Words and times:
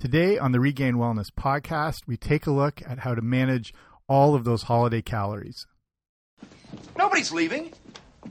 Today 0.00 0.38
on 0.38 0.52
the 0.52 0.60
Regained 0.60 0.96
Wellness 0.96 1.30
podcast, 1.30 2.06
we 2.06 2.16
take 2.16 2.46
a 2.46 2.50
look 2.50 2.80
at 2.86 3.00
how 3.00 3.14
to 3.14 3.20
manage 3.20 3.74
all 4.08 4.34
of 4.34 4.44
those 4.44 4.62
holiday 4.62 5.02
calories. 5.02 5.66
Nobody's 6.96 7.30
leaving. 7.32 7.74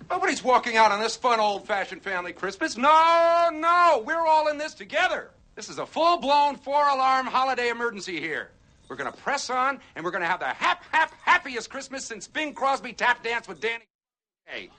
Nobody's 0.09 0.43
walking 0.43 0.77
out 0.77 0.91
on 0.91 0.99
this 0.99 1.15
fun 1.15 1.39
old 1.39 1.67
fashioned 1.67 2.01
family 2.01 2.33
Christmas. 2.33 2.75
No, 2.75 3.51
no, 3.53 4.03
we're 4.03 4.25
all 4.25 4.47
in 4.47 4.57
this 4.57 4.73
together. 4.73 5.29
This 5.53 5.69
is 5.69 5.77
a 5.77 5.85
full 5.85 6.17
blown 6.17 6.55
four 6.55 6.87
alarm 6.87 7.27
holiday 7.27 7.69
emergency 7.69 8.19
here. 8.19 8.49
We're 8.89 8.95
going 8.95 9.11
to 9.11 9.17
press 9.19 9.51
on 9.51 9.79
and 9.95 10.03
we're 10.03 10.09
going 10.09 10.23
to 10.23 10.27
have 10.27 10.39
the 10.39 10.47
hap, 10.47 10.83
hap, 10.91 11.13
happiest 11.21 11.69
Christmas 11.69 12.03
since 12.03 12.27
Bing 12.27 12.55
Crosby 12.55 12.93
tap 12.93 13.23
danced 13.23 13.47
with 13.47 13.61
Danny. 13.61 13.83
Kaye. 14.47 14.71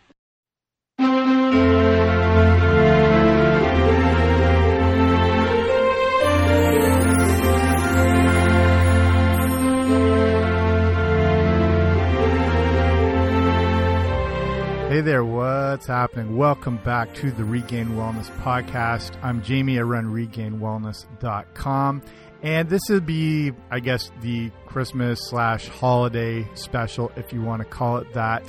Hey 15.00 15.06
there, 15.06 15.24
what's 15.24 15.86
happening? 15.86 16.36
Welcome 16.36 16.76
back 16.84 17.14
to 17.14 17.30
the 17.30 17.42
Regained 17.42 17.92
Wellness 17.92 18.30
Podcast. 18.42 19.12
I'm 19.22 19.42
Jamie. 19.42 19.78
I 19.78 19.82
run 19.82 20.12
regainedwellness.com. 20.12 22.02
And 22.42 22.68
this 22.68 22.82
would 22.90 23.06
be, 23.06 23.52
I 23.70 23.80
guess, 23.80 24.12
the 24.20 24.50
Christmas 24.66 25.18
slash 25.30 25.68
holiday 25.68 26.46
special, 26.52 27.10
if 27.16 27.32
you 27.32 27.40
want 27.40 27.62
to 27.62 27.64
call 27.64 27.96
it 27.96 28.12
that. 28.12 28.42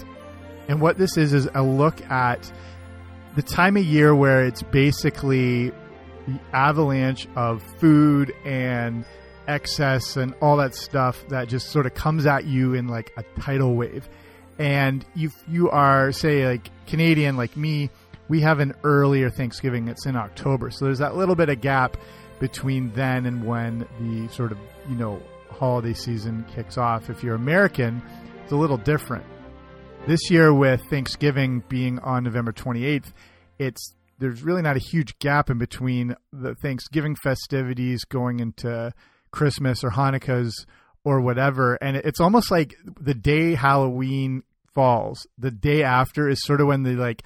And 0.68 0.82
what 0.82 0.98
this 0.98 1.16
is, 1.16 1.32
is 1.32 1.48
a 1.56 1.64
look 1.64 2.02
at 2.12 2.52
the 3.38 3.44
time 3.44 3.78
of 3.78 3.86
year 3.86 4.14
where 4.14 4.44
it's 4.46 4.62
basically 4.62 5.70
the 5.70 6.40
avalanche 6.52 7.30
of 7.38 7.64
food 7.80 8.34
and 8.44 9.06
excess 9.48 10.18
and 10.18 10.34
all 10.42 10.58
that 10.58 10.76
stuff 10.76 11.26
that 11.30 11.48
just 11.48 11.70
sort 11.70 11.86
of 11.86 11.94
comes 11.94 12.26
at 12.26 12.44
you 12.44 12.74
in 12.74 12.90
like 12.90 13.14
a 13.16 13.24
tidal 13.40 13.74
wave 13.74 14.10
and 14.60 15.06
you 15.16 15.32
you 15.48 15.70
are 15.70 16.12
say 16.12 16.46
like 16.46 16.70
Canadian 16.88 17.38
like 17.38 17.56
me, 17.56 17.90
we 18.28 18.42
have 18.42 18.60
an 18.60 18.74
earlier 18.84 19.30
Thanksgiving. 19.30 19.88
It's 19.88 20.06
in 20.06 20.16
October, 20.16 20.72
so 20.72 20.86
there's 20.86 21.00
that 21.00 21.16
little 21.16 21.36
bit 21.36 21.50
of 21.50 21.62
gap 21.62 21.98
between 22.40 22.92
then 22.94 23.26
and 23.26 23.46
when 23.46 23.88
the 24.00 24.28
sort 24.34 24.52
of 24.52 24.58
you 24.90 24.96
know 24.96 25.22
holiday 25.50 25.94
season 25.94 26.46
kicks 26.56 26.78
off. 26.78 27.10
If 27.10 27.24
you're 27.24 27.36
American, 27.36 28.02
it's 28.44 28.52
a 28.52 28.58
little 28.58 28.78
different. 28.78 29.26
This 30.08 30.32
year, 30.32 30.52
with 30.54 30.82
Thanksgiving 30.90 31.64
being 31.70 32.00
on 32.00 32.24
November 32.24 32.52
28th, 32.52 33.14
it's 33.60 33.94
there's 34.18 34.44
really 34.44 34.62
not 34.62 34.76
a 34.76 34.80
huge 34.80 35.18
gap 35.20 35.50
in 35.50 35.58
between 35.58 36.16
the 36.32 36.56
Thanksgiving 36.56 37.16
festivities 37.16 38.04
going 38.06 38.40
into 38.40 38.94
Christmas 39.32 39.84
or 39.84 39.92
Hanukkah's 39.92 40.66
or 41.04 41.22
whatever. 41.22 41.76
And 41.76 41.98
it's 41.98 42.20
almost 42.20 42.52
like 42.52 42.76
the 43.00 43.14
day 43.14 43.56
Halloween 43.56 44.44
falls, 44.74 45.26
the 45.38 45.52
day 45.52 45.84
after 45.84 46.30
is 46.30 46.44
sort 46.44 46.62
of 46.62 46.68
when 46.68 46.84
the 46.84 46.94
like 46.94 47.24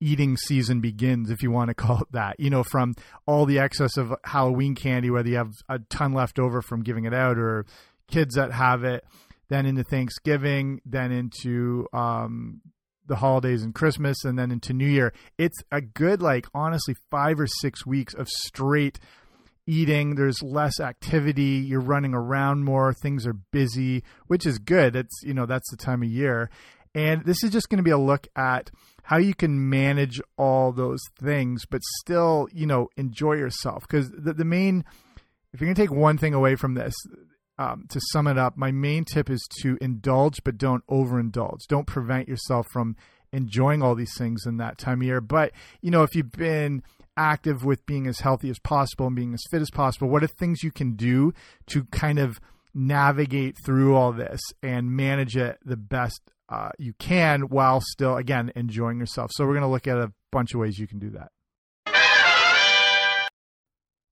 eating 0.00 0.36
season 0.36 0.80
begins, 0.80 1.30
if 1.30 1.42
you 1.42 1.50
want 1.50 1.68
to 1.68 1.74
call 1.74 2.02
it 2.02 2.12
that. 2.12 2.38
You 2.38 2.50
know, 2.50 2.62
from 2.62 2.94
all 3.26 3.46
the 3.46 3.58
excess 3.58 3.96
of 3.96 4.14
Halloween 4.24 4.74
candy, 4.74 5.10
whether 5.10 5.28
you 5.28 5.36
have 5.36 5.52
a 5.68 5.78
ton 5.78 6.12
left 6.12 6.38
over 6.38 6.62
from 6.62 6.82
giving 6.82 7.04
it 7.04 7.14
out 7.14 7.38
or 7.38 7.66
kids 8.10 8.34
that 8.34 8.52
have 8.52 8.84
it, 8.84 9.04
then 9.48 9.66
into 9.66 9.82
Thanksgiving, 9.84 10.80
then 10.84 11.10
into 11.10 11.86
um, 11.92 12.60
the 13.06 13.16
holidays 13.16 13.62
and 13.62 13.74
Christmas, 13.74 14.24
and 14.24 14.38
then 14.38 14.50
into 14.50 14.72
New 14.72 14.86
Year. 14.86 15.12
It's 15.38 15.58
a 15.72 15.80
good, 15.80 16.20
like, 16.20 16.46
honestly, 16.54 16.94
five 17.10 17.40
or 17.40 17.46
six 17.46 17.86
weeks 17.86 18.14
of 18.14 18.28
straight 18.28 18.98
eating. 19.68 20.14
There's 20.14 20.42
less 20.42 20.80
activity. 20.80 21.62
You're 21.66 21.80
running 21.80 22.14
around 22.14 22.64
more. 22.64 22.92
Things 22.94 23.26
are 23.26 23.34
busy, 23.34 24.02
which 24.26 24.46
is 24.46 24.58
good. 24.58 24.96
It's, 24.96 25.22
you 25.22 25.34
know, 25.34 25.46
that's 25.46 25.70
the 25.70 25.76
time 25.76 26.02
of 26.02 26.08
year. 26.08 26.50
And 26.94 27.24
this 27.24 27.44
is 27.44 27.50
just 27.50 27.68
going 27.68 27.76
to 27.76 27.84
be 27.84 27.90
a 27.90 27.98
look 27.98 28.26
at 28.34 28.70
how 29.04 29.18
you 29.18 29.34
can 29.34 29.68
manage 29.70 30.20
all 30.36 30.72
those 30.72 31.00
things, 31.20 31.64
but 31.66 31.82
still, 32.00 32.48
you 32.52 32.66
know, 32.66 32.88
enjoy 32.96 33.34
yourself. 33.34 33.82
Because 33.82 34.10
the, 34.10 34.32
the 34.32 34.44
main, 34.44 34.84
if 35.52 35.60
you're 35.60 35.66
going 35.66 35.76
to 35.76 35.80
take 35.80 35.92
one 35.92 36.18
thing 36.18 36.34
away 36.34 36.56
from 36.56 36.74
this, 36.74 36.94
um, 37.58 37.86
to 37.90 38.00
sum 38.12 38.26
it 38.26 38.38
up, 38.38 38.56
my 38.56 38.70
main 38.70 39.04
tip 39.04 39.28
is 39.28 39.46
to 39.62 39.76
indulge, 39.80 40.42
but 40.44 40.56
don't 40.56 40.86
overindulge. 40.86 41.66
Don't 41.68 41.86
prevent 41.86 42.28
yourself 42.28 42.66
from 42.72 42.96
enjoying 43.32 43.82
all 43.82 43.94
these 43.94 44.16
things 44.16 44.46
in 44.46 44.56
that 44.58 44.78
time 44.78 45.00
of 45.00 45.06
year. 45.06 45.20
But, 45.20 45.52
you 45.80 45.90
know, 45.90 46.02
if 46.02 46.14
you've 46.14 46.32
been 46.32 46.82
active 47.16 47.64
with 47.64 47.84
being 47.86 48.06
as 48.06 48.20
healthy 48.20 48.48
as 48.50 48.58
possible 48.58 49.06
and 49.06 49.16
being 49.16 49.34
as 49.34 49.42
fit 49.50 49.60
as 49.60 49.70
possible, 49.70 50.08
what 50.08 50.22
are 50.22 50.28
things 50.28 50.62
you 50.62 50.70
can 50.70 50.94
do 50.94 51.32
to 51.66 51.84
kind 51.86 52.18
of 52.18 52.40
navigate 52.74 53.56
through 53.64 53.94
all 53.94 54.12
this 54.12 54.40
and 54.62 54.92
manage 54.92 55.36
it 55.36 55.58
the 55.64 55.76
best 55.76 56.20
uh, 56.48 56.70
you 56.78 56.94
can 56.98 57.42
while 57.42 57.80
still 57.80 58.16
again 58.16 58.52
enjoying 58.56 58.98
yourself. 58.98 59.30
So 59.34 59.44
we're 59.44 59.54
going 59.54 59.62
to 59.62 59.68
look 59.68 59.86
at 59.86 59.98
a 59.98 60.12
bunch 60.30 60.54
of 60.54 60.60
ways 60.60 60.78
you 60.78 60.86
can 60.86 60.98
do 60.98 61.10
that. 61.10 61.30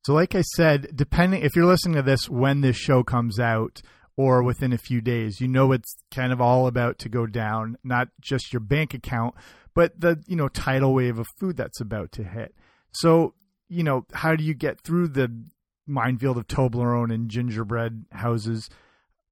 So 0.05 0.15
like 0.15 0.35
I 0.35 0.43
said, 0.43 0.89
depending 0.95 1.43
if 1.43 1.57
you're 1.57 1.67
listening 1.67 1.97
to 1.97 2.03
this 2.03 2.29
when 2.29 2.61
this 2.61 2.77
show 2.77 3.03
comes 3.03 3.41
out 3.41 3.81
or 4.17 4.43
within 4.43 4.73
a 4.73 4.79
few 4.79 5.01
days, 5.01 5.41
you 5.41 5.49
know 5.49 5.73
it's 5.73 5.97
kind 6.11 6.33
of 6.33 6.41
all 6.41 6.67
about 6.67 6.99
to 7.01 7.09
go 7.09 7.27
down, 7.27 7.77
not 7.85 8.09
just 8.21 8.53
your 8.53 8.61
bank 8.61 8.95
account, 8.95 9.35
but 9.75 10.01
the, 10.01 10.23
you 10.27 10.37
know, 10.37 10.49
tidal 10.49 10.95
wave 10.95 11.19
of 11.19 11.27
food 11.39 11.57
that's 11.57 11.81
about 11.81 12.13
to 12.13 12.25
hit. 12.25 12.55
So, 12.93 13.35
you 13.69 13.83
know, 13.83 14.07
how 14.13 14.35
do 14.37 14.43
you 14.45 14.55
get 14.55 14.81
through 14.81 15.09
the 15.09 15.31
minefield 15.87 16.39
of 16.39 16.49
Toblerone 16.49 17.13
and 17.13 17.29
gingerbread 17.29 18.07
houses 18.13 18.71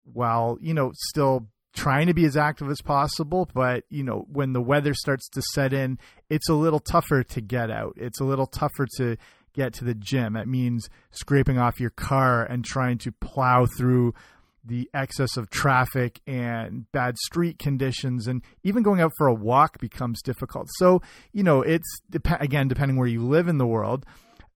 while, 0.05 0.59
you 0.61 0.75
know, 0.75 0.93
still 0.95 1.49
trying 1.75 2.07
to 2.07 2.15
be 2.15 2.25
as 2.25 2.37
active 2.37 2.71
as 2.71 2.81
possible, 2.81 3.49
but 3.53 3.85
you 3.91 4.03
know, 4.05 4.27
when 4.31 4.53
the 4.53 4.61
weather 4.61 4.95
starts 4.95 5.29
to 5.29 5.43
set 5.53 5.73
in, 5.73 5.99
it's 6.31 6.49
a 6.49 6.55
little 6.55 6.79
tougher 6.79 7.23
to 7.25 7.41
get 7.41 7.71
out. 7.71 7.95
It's 7.97 8.21
a 8.21 8.25
little 8.25 8.47
tougher 8.47 8.87
to 8.99 9.17
get 9.55 9.73
to 9.75 9.85
the 9.85 9.95
gym. 9.95 10.37
It 10.37 10.47
means 10.47 10.89
scraping 11.11 11.59
off 11.59 11.81
your 11.81 11.91
car 11.91 12.45
and 12.45 12.65
trying 12.65 12.99
to 12.99 13.13
plow 13.13 13.67
through 13.67 14.15
the 14.65 14.89
excess 14.95 15.37
of 15.37 15.51
traffic 15.51 16.21
and 16.27 16.91
bad 16.93 17.19
street 17.19 17.59
conditions 17.59 18.27
and 18.27 18.43
even 18.63 18.83
going 18.83 19.01
out 19.01 19.13
for 19.19 19.27
a 19.27 19.35
walk 19.35 19.79
becomes 19.79 20.23
difficult. 20.23 20.69
So, 20.77 21.03
you 21.33 21.43
know, 21.43 21.63
it's 21.63 22.01
again 22.41 22.69
depending 22.69 22.97
where 22.97 23.09
you 23.09 23.23
live 23.23 23.49
in 23.49 23.59
the 23.59 23.67
world, 23.67 24.07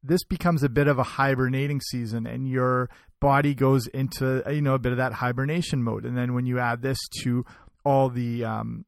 this 0.03 0.25
becomes 0.25 0.63
a 0.63 0.69
bit 0.69 0.89
of 0.89 0.99
a 0.99 1.03
hibernating 1.03 1.81
season 1.81 2.27
and 2.27 2.49
your 2.49 2.89
body 3.21 3.55
goes 3.55 3.87
into 3.89 4.43
you 4.51 4.63
know 4.63 4.75
a 4.75 4.79
bit 4.79 4.93
of 4.93 4.99
that 4.99 5.13
hibernation 5.13 5.83
mode 5.83 6.05
and 6.05 6.17
then 6.17 6.35
when 6.35 6.47
you 6.47 6.61
add 6.61 6.83
this 6.83 6.99
to 7.23 7.45
all 7.85 8.09
the 8.09 8.45
um, 8.45 8.85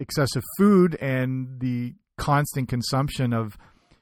excessive 0.00 0.42
food 0.58 0.96
and 0.96 1.60
the 1.60 1.94
constant 2.16 2.68
consumption 2.68 3.32
of 3.32 3.56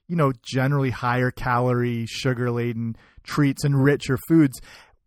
you 0.06 0.16
know 0.16 0.32
generally 0.42 0.90
higher 0.90 1.30
calorie 1.30 2.06
sugar 2.06 2.50
laden 2.50 2.96
treats 3.22 3.64
and 3.64 3.82
richer 3.82 4.18
foods 4.28 4.60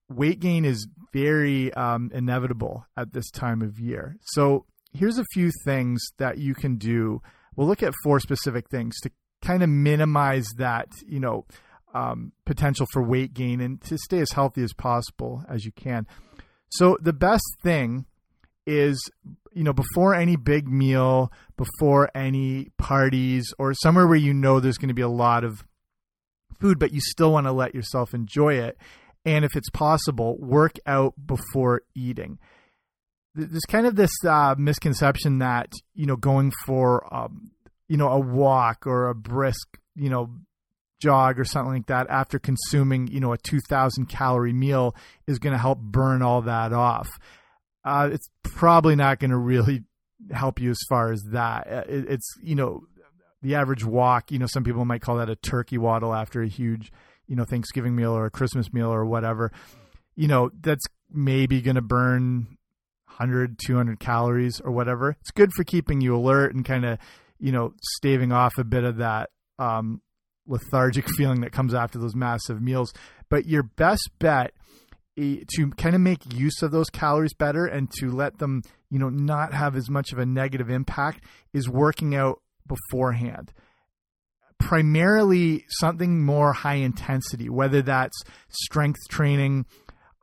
weight 0.10 0.40
gain 0.40 0.64
is 0.64 0.88
very 1.14 1.74
um, 1.74 2.10
inevitable 2.14 2.86
at 2.98 3.14
this 3.14 3.30
time 3.32 3.62
of 3.62 3.80
year 3.80 4.18
so 4.22 4.66
here's 4.94 5.18
a 5.18 5.26
few 5.34 5.52
things 5.66 6.02
that 6.18 6.38
you 6.38 6.54
can 6.54 6.78
do 6.78 7.22
we'll 7.56 7.68
look 7.68 7.84
at 7.84 7.94
four 8.04 8.20
specific 8.20 8.70
things 8.70 9.00
to 9.02 9.12
kind 9.42 9.64
of 9.64 9.70
minimize 9.70 10.48
that, 10.58 10.88
you 11.06 11.20
know, 11.20 11.46
um, 11.94 12.32
potential 12.46 12.88
for 12.92 13.02
weight 13.02 13.34
gain 13.34 13.60
and 13.60 13.82
to 13.82 13.98
stay 13.98 14.20
as 14.20 14.32
healthy 14.32 14.64
as 14.64 14.74
possible 14.74 15.44
as 15.50 15.66
you 15.66 15.72
can. 15.72 16.08
So 16.70 16.98
the 17.02 17.14
best 17.14 17.44
thing 17.64 18.06
is, 18.66 19.02
you 19.52 19.64
know, 19.64 19.74
before 19.74 20.16
any 20.16 20.38
big 20.38 20.70
meal, 20.70 21.32
before 21.58 22.10
any 22.16 22.70
parties, 22.78 23.54
or 23.60 23.74
somewhere 23.74 24.08
where 24.08 24.16
you 24.16 24.34
know 24.34 24.60
there's 24.60 24.78
going 24.78 24.88
to 24.88 24.94
be 24.94 25.02
a 25.02 25.10
lot 25.10 25.44
of 25.44 25.66
food, 26.62 26.80
but 26.80 26.94
you 26.94 27.02
still 27.02 27.34
want 27.34 27.48
to 27.48 27.52
let 27.52 27.76
yourself 27.76 28.14
enjoy 28.14 28.54
it. 28.54 28.78
And 29.26 29.46
if 29.46 29.56
it's 29.56 29.70
possible, 29.70 30.38
work 30.40 30.78
out 30.86 31.14
before 31.26 31.84
eating. 31.96 32.40
There's 33.36 33.66
kind 33.68 33.86
of 33.86 33.96
this 33.96 34.12
uh, 34.28 34.56
misconception 34.58 35.40
that 35.40 35.72
you 35.94 36.06
know 36.06 36.18
going 36.18 36.52
for 36.66 37.14
um, 37.14 37.52
you 37.92 37.98
know, 37.98 38.08
a 38.08 38.20
walk 38.20 38.88
or 38.88 39.10
a 39.10 39.14
brisk, 39.14 39.78
you 39.96 40.10
know, 40.10 40.30
jog 41.02 41.38
or 41.38 41.44
something 41.44 41.74
like 41.74 41.88
that 41.88 42.10
after 42.10 42.40
consuming, 42.40 43.08
you 43.08 43.20
know, 43.20 43.34
a 43.34 43.38
2000 43.38 44.06
calorie 44.06 44.54
meal 44.54 44.96
is 45.28 45.40
going 45.40 45.52
to 45.52 45.60
help 45.60 45.78
burn 45.78 46.22
all 46.22 46.42
that 46.44 46.72
off. 46.72 47.10
Uh, 47.84 48.08
it's 48.10 48.30
probably 48.44 48.96
not 48.96 49.20
going 49.20 49.32
to 49.32 49.38
really 49.38 49.84
help 50.32 50.62
you 50.62 50.70
as 50.70 50.80
far 50.88 51.12
as 51.12 51.22
that. 51.32 51.68
Uh, 51.68 51.84
it, 51.90 52.06
it's, 52.12 52.34
you 52.42 52.56
know, 52.56 52.86
the 53.42 53.56
average 53.56 53.84
walk, 53.84 54.32
you 54.32 54.40
know, 54.40 54.48
some 54.48 54.64
people 54.64 54.86
might 54.86 55.02
call 55.02 55.18
that 55.18 55.30
a 55.30 55.36
turkey 55.36 55.78
waddle 55.78 56.14
after 56.14 56.42
a 56.42 56.48
huge, 56.48 56.94
you 57.32 57.38
know, 57.38 57.46
Thanksgiving 57.46 57.96
meal 57.96 58.12
or 58.12 58.26
a 58.26 58.30
Christmas 58.30 58.74
meal 58.74 58.90
or 58.90 59.06
whatever. 59.06 59.54
You 60.16 60.28
know, 60.28 60.52
that's 60.62 60.84
maybe 61.10 61.62
going 61.62 61.76
to 61.76 61.82
burn 61.82 62.58
100, 63.06 63.58
200 63.66 64.02
calories 64.02 64.60
or 64.60 64.72
whatever. 64.72 65.16
It's 65.22 65.32
good 65.32 65.54
for 65.56 65.64
keeping 65.64 66.02
you 66.02 66.14
alert 66.14 66.54
and 66.54 66.66
kind 66.66 66.84
of 66.84 67.00
you 67.42 67.52
know, 67.52 67.74
staving 67.96 68.32
off 68.32 68.58
a 68.58 68.64
bit 68.64 68.84
of 68.84 68.98
that, 68.98 69.32
um, 69.60 70.02
lethargic 70.48 71.10
feeling 71.18 71.42
that 71.42 71.52
comes 71.52 71.74
after 71.74 71.98
those 71.98 72.16
massive 72.16 72.62
meals. 72.62 72.94
But 73.30 73.48
your 73.48 73.64
best 73.64 74.10
bet 74.20 74.54
to 75.18 75.70
kind 75.78 75.94
of 75.94 76.02
make 76.02 76.34
use 76.34 76.62
of 76.62 76.72
those 76.72 76.90
calories 76.90 77.34
better 77.34 77.66
and 77.66 77.92
to 78.00 78.10
let 78.10 78.38
them, 78.38 78.64
you 78.90 78.98
know, 78.98 79.10
not 79.10 79.54
have 79.54 79.76
as 79.76 79.90
much 79.90 80.12
of 80.12 80.20
a 80.20 80.26
negative 80.26 80.70
impact 80.70 81.24
is 81.54 81.68
working 81.68 82.16
out 82.16 82.42
beforehand. 82.66 83.52
Primarily 84.62 85.66
something 85.80 86.24
more 86.24 86.54
high 86.54 86.76
intensity, 86.76 87.50
whether 87.50 87.82
that's 87.82 88.18
strength 88.50 89.00
training, 89.10 89.66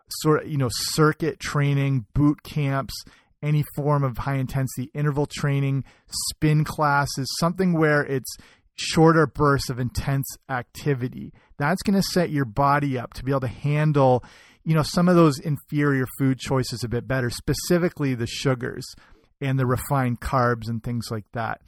sort 0.08 0.44
of, 0.44 0.50
you 0.50 0.56
know, 0.56 0.70
circuit 0.70 1.38
training, 1.38 2.06
boot 2.14 2.42
camps, 2.42 2.94
any 3.42 3.64
form 3.76 4.02
of 4.02 4.18
high 4.18 4.36
intensity 4.36 4.90
interval 4.94 5.26
training, 5.26 5.84
spin 6.30 6.64
classes, 6.64 7.28
something 7.38 7.72
where 7.72 8.04
it's 8.04 8.36
shorter 8.74 9.26
bursts 9.26 9.70
of 9.70 9.78
intense 9.78 10.26
activity. 10.48 11.32
That's 11.58 11.82
going 11.82 12.00
to 12.00 12.02
set 12.02 12.30
your 12.30 12.44
body 12.44 12.98
up 12.98 13.14
to 13.14 13.24
be 13.24 13.32
able 13.32 13.40
to 13.40 13.48
handle, 13.48 14.24
you 14.64 14.74
know, 14.74 14.82
some 14.82 15.08
of 15.08 15.16
those 15.16 15.38
inferior 15.38 16.06
food 16.18 16.38
choices 16.38 16.84
a 16.84 16.88
bit 16.88 17.06
better, 17.08 17.30
specifically 17.30 18.14
the 18.14 18.26
sugars 18.26 18.86
and 19.40 19.58
the 19.58 19.66
refined 19.66 20.20
carbs 20.20 20.68
and 20.68 20.82
things 20.82 21.08
like 21.10 21.26
that. 21.32 21.60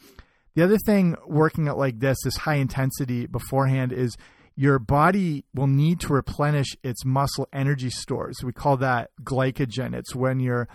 The 0.55 0.63
other 0.63 0.79
thing 0.79 1.17
working 1.27 1.69
out 1.69 1.79
like 1.79 2.01
this, 2.01 2.19
this 2.25 2.37
high 2.37 2.57
intensity 2.57 3.27
beforehand 3.27 3.93
is 3.93 4.17
your 4.57 4.79
body 4.79 5.45
will 5.55 5.69
need 5.69 6.01
to 6.01 6.13
replenish 6.13 6.77
its 6.83 7.05
muscle 7.05 7.49
energy 7.53 7.91
stores. 7.91 8.43
We 8.43 8.53
call 8.53 8.77
that 8.79 9.11
glycogen. 9.23 9.95
It's 9.95 10.15
when 10.15 10.41
you're 10.41 10.69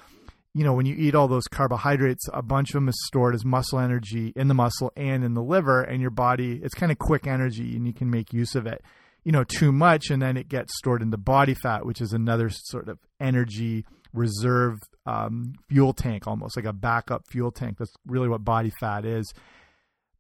you 0.55 0.63
know, 0.63 0.71
when 0.71 0.85
you 0.85 0.95
eat 0.97 1.15
all 1.15 1.27
those 1.27 1.49
carbohydrates, 1.49 2.29
a 2.33 2.41
bunch 2.41 2.69
of 2.69 2.75
them 2.75 2.87
is 2.87 2.95
stored 3.05 3.35
as 3.35 3.43
muscle 3.43 3.77
energy 3.77 4.31
in 4.37 4.47
the 4.47 4.53
muscle 4.53 4.89
and 4.95 5.21
in 5.21 5.33
the 5.33 5.43
liver, 5.43 5.81
and 5.81 6.01
your 6.01 6.11
body, 6.11 6.61
it's 6.63 6.73
kind 6.73 6.93
of 6.93 6.97
quick 6.97 7.27
energy 7.27 7.75
and 7.75 7.85
you 7.85 7.91
can 7.91 8.09
make 8.09 8.31
use 8.31 8.55
of 8.55 8.65
it. 8.65 8.81
You 9.25 9.33
know, 9.33 9.43
too 9.43 9.73
much, 9.73 10.09
and 10.09 10.21
then 10.21 10.37
it 10.37 10.47
gets 10.47 10.77
stored 10.77 11.01
in 11.01 11.09
the 11.09 11.17
body 11.17 11.55
fat, 11.55 11.85
which 11.85 11.99
is 11.99 12.13
another 12.13 12.49
sort 12.49 12.87
of 12.87 12.99
energy 13.19 13.85
reserve 14.13 14.79
um, 15.05 15.55
fuel 15.67 15.91
tank, 15.91 16.25
almost 16.25 16.55
like 16.55 16.65
a 16.65 16.71
backup 16.71 17.27
fuel 17.27 17.51
tank. 17.51 17.77
That's 17.77 17.93
really 18.07 18.29
what 18.29 18.45
body 18.45 18.71
fat 18.79 19.03
is. 19.03 19.33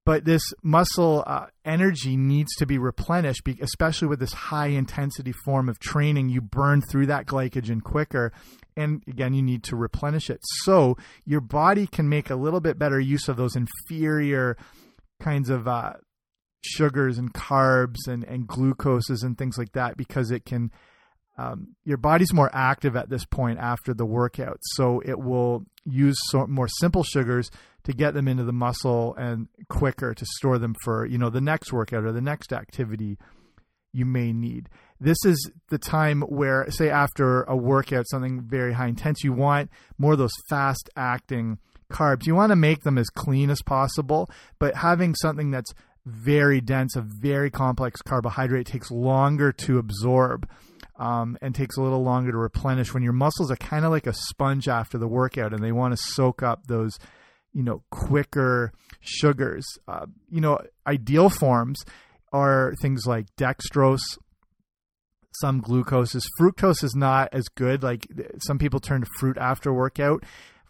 But 0.05 0.25
this 0.25 0.53
muscle 0.61 1.23
uh, 1.25 1.47
energy 1.65 2.15
needs 2.15 2.53
to 2.57 2.67
be 2.67 2.77
replenished, 2.77 3.41
especially 3.59 4.07
with 4.07 4.19
this 4.19 4.33
high 4.33 4.67
intensity 4.67 5.33
form 5.43 5.67
of 5.67 5.79
training. 5.79 6.29
You 6.29 6.41
burn 6.41 6.81
through 6.81 7.07
that 7.07 7.25
glycogen 7.25 7.81
quicker, 7.81 8.31
and 8.77 9.03
again 9.07 9.33
you 9.33 9.41
need 9.41 9.63
to 9.63 9.75
replenish 9.75 10.29
it 10.29 10.41
so 10.63 10.95
your 11.25 11.41
body 11.41 11.87
can 11.87 12.07
make 12.07 12.29
a 12.29 12.35
little 12.35 12.59
bit 12.59 12.77
better 12.77 12.99
use 12.99 13.27
of 13.27 13.37
those 13.37 13.55
inferior 13.55 14.57
kinds 15.19 15.49
of 15.49 15.67
uh, 15.67 15.93
sugars 16.63 17.17
and 17.17 17.33
carbs 17.33 18.07
and, 18.07 18.23
and 18.25 18.47
glucoses 18.47 19.23
and 19.23 19.37
things 19.37 19.57
like 19.57 19.71
that 19.73 19.97
because 19.97 20.31
it 20.31 20.45
can 20.45 20.71
um, 21.37 21.75
your 21.83 21.97
body's 21.97 22.33
more 22.33 22.49
active 22.53 22.95
at 22.95 23.09
this 23.09 23.25
point 23.25 23.59
after 23.59 23.93
the 23.93 24.05
workout 24.05 24.59
so 24.61 25.01
it 25.05 25.19
will 25.19 25.65
use 25.85 26.17
so, 26.29 26.47
more 26.47 26.67
simple 26.79 27.03
sugars 27.03 27.51
to 27.83 27.93
get 27.93 28.13
them 28.13 28.27
into 28.27 28.43
the 28.43 28.53
muscle 28.53 29.13
and 29.15 29.47
quicker 29.69 30.13
to 30.13 30.25
store 30.37 30.57
them 30.57 30.75
for 30.83 31.05
you 31.05 31.17
know 31.17 31.29
the 31.29 31.41
next 31.41 31.71
workout 31.71 32.03
or 32.03 32.11
the 32.11 32.21
next 32.21 32.51
activity 32.51 33.17
you 33.95 34.05
may 34.05 34.33
need. 34.33 34.69
This 34.99 35.17
is 35.25 35.49
the 35.69 35.77
time 35.77 36.21
where, 36.21 36.69
say, 36.69 36.89
after 36.89 37.43
a 37.43 37.55
workout, 37.55 38.05
something 38.09 38.41
very 38.41 38.73
high 38.73 38.87
intense, 38.87 39.23
you 39.23 39.31
want 39.31 39.69
more 39.97 40.13
of 40.13 40.19
those 40.19 40.33
fast 40.49 40.89
acting 40.95 41.59
carbs. 41.91 42.27
You 42.27 42.35
want 42.35 42.51
to 42.51 42.57
make 42.57 42.81
them 42.81 42.97
as 42.97 43.09
clean 43.09 43.49
as 43.49 43.61
possible, 43.61 44.29
but 44.59 44.75
having 44.75 45.15
something 45.15 45.49
that's 45.49 45.73
very 46.05 46.61
dense, 46.61 46.95
a 46.95 47.05
very 47.21 47.49
complex 47.49 48.01
carbohydrate 48.01 48.67
takes 48.67 48.91
longer 48.91 49.51
to 49.51 49.79
absorb 49.79 50.47
um, 50.97 51.37
and 51.41 51.53
takes 51.53 51.77
a 51.77 51.81
little 51.81 52.03
longer 52.03 52.31
to 52.31 52.37
replenish 52.37 52.93
when 52.93 53.03
your 53.03 53.13
muscles 53.13 53.51
are 53.51 53.57
kind 53.57 53.85
of 53.85 53.91
like 53.91 54.07
a 54.07 54.13
sponge 54.13 54.67
after 54.67 54.97
the 54.97 55.07
workout 55.07 55.53
and 55.53 55.63
they 55.63 55.71
want 55.71 55.95
to 55.95 56.01
soak 56.01 56.41
up 56.41 56.67
those 56.67 56.97
you 57.53 57.63
know 57.63 57.83
quicker 57.89 58.71
sugars 59.01 59.65
uh, 59.87 60.05
you 60.29 60.41
know 60.41 60.57
ideal 60.87 61.29
forms 61.29 61.83
are 62.35 62.73
things 62.81 63.05
like 63.05 63.33
dextrose, 63.37 64.17
some 65.39 65.61
glucoses. 65.61 66.23
Fructose 66.39 66.83
is 66.83 66.93
not 66.93 67.29
as 67.31 67.45
good. 67.55 67.81
Like 67.81 68.07
some 68.39 68.57
people 68.57 68.81
turn 68.81 69.01
to 69.01 69.09
fruit 69.19 69.37
after 69.37 69.73
workout. 69.73 70.23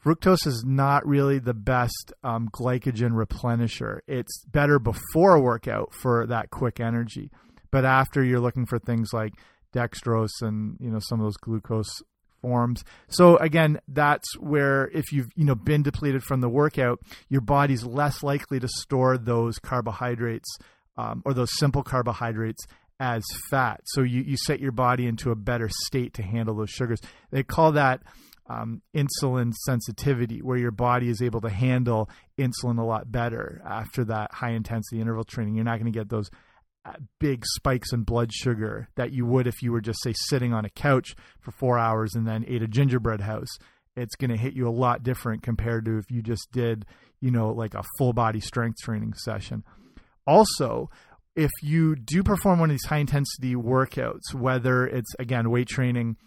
Fructose 0.04 0.45
is 0.45 0.63
not 0.63 1.06
really 1.07 1.39
the 1.39 1.56
best 1.56 2.13
um, 2.24 2.50
glycogen 2.54 3.13
replenisher. 3.13 4.00
It's 4.07 4.45
better 4.45 4.78
before 4.78 5.33
a 5.33 5.42
workout 5.42 5.92
for 5.95 6.28
that 6.28 6.51
quick 6.51 6.80
energy, 6.80 7.31
but 7.71 7.83
after 7.83 8.24
you're 8.24 8.39
looking 8.39 8.68
for 8.68 8.78
things 8.78 9.10
like 9.12 9.33
dextrose 9.75 10.42
and 10.42 10.77
you 10.80 10.89
know 10.89 11.00
some 11.00 11.19
of 11.19 11.25
those 11.25 11.38
glucose 11.38 12.01
forms. 12.42 12.83
So 13.07 13.38
again, 13.38 13.80
that's 13.88 14.38
where 14.38 14.89
if 14.94 15.12
you've 15.12 15.30
you 15.36 15.45
know 15.45 15.56
been 15.56 15.83
depleted 15.83 16.24
from 16.24 16.42
the 16.42 16.50
workout, 16.50 17.00
your 17.30 17.42
body's 17.42 17.83
less 17.83 18.24
likely 18.24 18.60
to 18.60 18.68
store 18.68 19.18
those 19.18 19.60
carbohydrates 19.60 20.57
um, 20.98 21.22
or 21.25 21.33
those 21.33 21.50
simple 21.57 21.83
carbohydrates 21.83 22.66
as 23.00 23.24
fat. 23.50 23.81
So 23.86 24.01
you, 24.01 24.22
you 24.22 24.38
set 24.38 24.60
your 24.60 24.72
body 24.72 25.06
into 25.06 25.31
a 25.31 25.36
better 25.36 25.69
state 25.69 26.13
to 26.13 26.24
handle 26.24 26.56
those 26.56 26.69
sugars. 26.69 27.01
They 27.31 27.44
call 27.44 27.74
that 27.74 28.01
um, 28.48 28.81
insulin 28.95 29.54
sensitivity, 29.66 30.42
where 30.42 30.57
your 30.57 30.71
body 30.71 31.10
is 31.10 31.21
able 31.21 31.42
to 31.42 31.50
handle 31.50 32.10
insulin 32.38 32.80
a 32.80 32.83
lot 32.83 33.12
better 33.12 33.62
after 33.66 34.06
that 34.06 34.33
high 34.33 34.51
intensity 34.51 35.01
interval 35.01 35.24
training. 35.24 35.56
You're 35.56 35.66
not 35.66 35.80
going 35.80 35.92
to 35.92 35.98
get 35.98 36.10
those 36.10 36.30
big 37.19 37.45
spikes 37.45 37.91
in 37.93 38.03
blood 38.03 38.31
sugar 38.33 38.89
that 38.95 39.11
you 39.11 39.25
would 39.25 39.47
if 39.47 39.61
you 39.61 39.71
were 39.71 39.81
just, 39.81 40.01
say, 40.03 40.13
sitting 40.27 40.53
on 40.53 40.65
a 40.65 40.69
couch 40.69 41.15
for 41.39 41.51
four 41.51 41.77
hours 41.79 42.13
and 42.15 42.27
then 42.27 42.45
ate 42.47 42.61
a 42.61 42.67
gingerbread 42.67 43.21
house. 43.21 43.49
It's 43.95 44.15
going 44.15 44.31
to 44.31 44.37
hit 44.37 44.53
you 44.53 44.67
a 44.67 44.69
lot 44.69 45.03
different 45.03 45.41
compared 45.41 45.85
to 45.85 45.97
if 45.97 46.11
you 46.11 46.21
just 46.21 46.51
did, 46.51 46.85
you 47.21 47.31
know, 47.31 47.49
like 47.51 47.73
a 47.73 47.83
full 47.97 48.13
body 48.13 48.41
strength 48.41 48.77
training 48.83 49.13
session. 49.13 49.63
Also, 50.27 50.89
if 51.35 51.51
you 51.61 51.95
do 51.95 52.23
perform 52.23 52.59
one 52.59 52.69
of 52.69 52.73
these 52.73 52.85
high 52.85 52.97
intensity 52.97 53.55
workouts, 53.55 54.33
whether 54.33 54.85
it's 54.85 55.13
again 55.19 55.49
weight 55.49 55.67
training, 55.67 56.17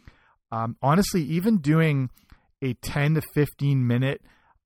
um, 0.50 0.76
honestly, 0.82 1.22
even 1.22 1.58
doing 1.58 2.10
a 2.62 2.75
10 2.75 3.14
to 3.14 3.22
15 3.34 3.87
minute 3.87 4.22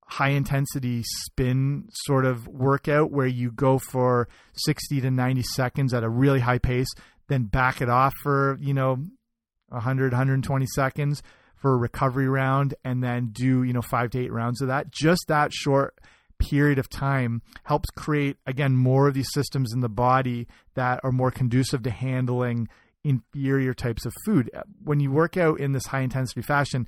high 0.07 0.29
intensity 0.29 1.03
spin 1.25 1.87
sort 2.05 2.25
of 2.25 2.47
workout 2.47 3.11
where 3.11 3.27
you 3.27 3.51
go 3.51 3.79
for 3.79 4.27
60 4.53 5.01
to 5.01 5.11
90 5.11 5.43
seconds 5.43 5.93
at 5.93 6.03
a 6.03 6.09
really 6.09 6.39
high 6.39 6.57
pace, 6.57 6.89
then 7.29 7.43
back 7.43 7.81
it 7.81 7.89
off 7.89 8.13
for, 8.21 8.57
you 8.61 8.73
know, 8.73 8.97
100, 9.69 10.11
120 10.11 10.65
seconds 10.75 11.23
for 11.55 11.73
a 11.73 11.77
recovery 11.77 12.27
round, 12.27 12.75
and 12.83 13.03
then 13.03 13.29
do, 13.31 13.63
you 13.63 13.73
know, 13.73 13.81
five 13.81 14.11
to 14.11 14.19
eight 14.19 14.31
rounds 14.31 14.61
of 14.61 14.67
that. 14.67 14.91
Just 14.91 15.25
that 15.27 15.53
short 15.53 15.97
period 16.37 16.77
of 16.77 16.89
time 16.89 17.41
helps 17.63 17.89
create 17.91 18.37
again 18.45 18.75
more 18.75 19.07
of 19.07 19.13
these 19.13 19.31
systems 19.33 19.71
in 19.73 19.79
the 19.79 19.89
body 19.89 20.47
that 20.75 20.99
are 21.03 21.11
more 21.11 21.31
conducive 21.31 21.83
to 21.83 21.89
handling 21.89 22.67
inferior 23.03 23.73
types 23.73 24.05
of 24.05 24.13
food 24.25 24.49
when 24.83 24.99
you 24.99 25.11
work 25.11 25.37
out 25.37 25.59
in 25.59 25.73
this 25.73 25.87
high 25.87 26.01
intensity 26.01 26.41
fashion 26.41 26.87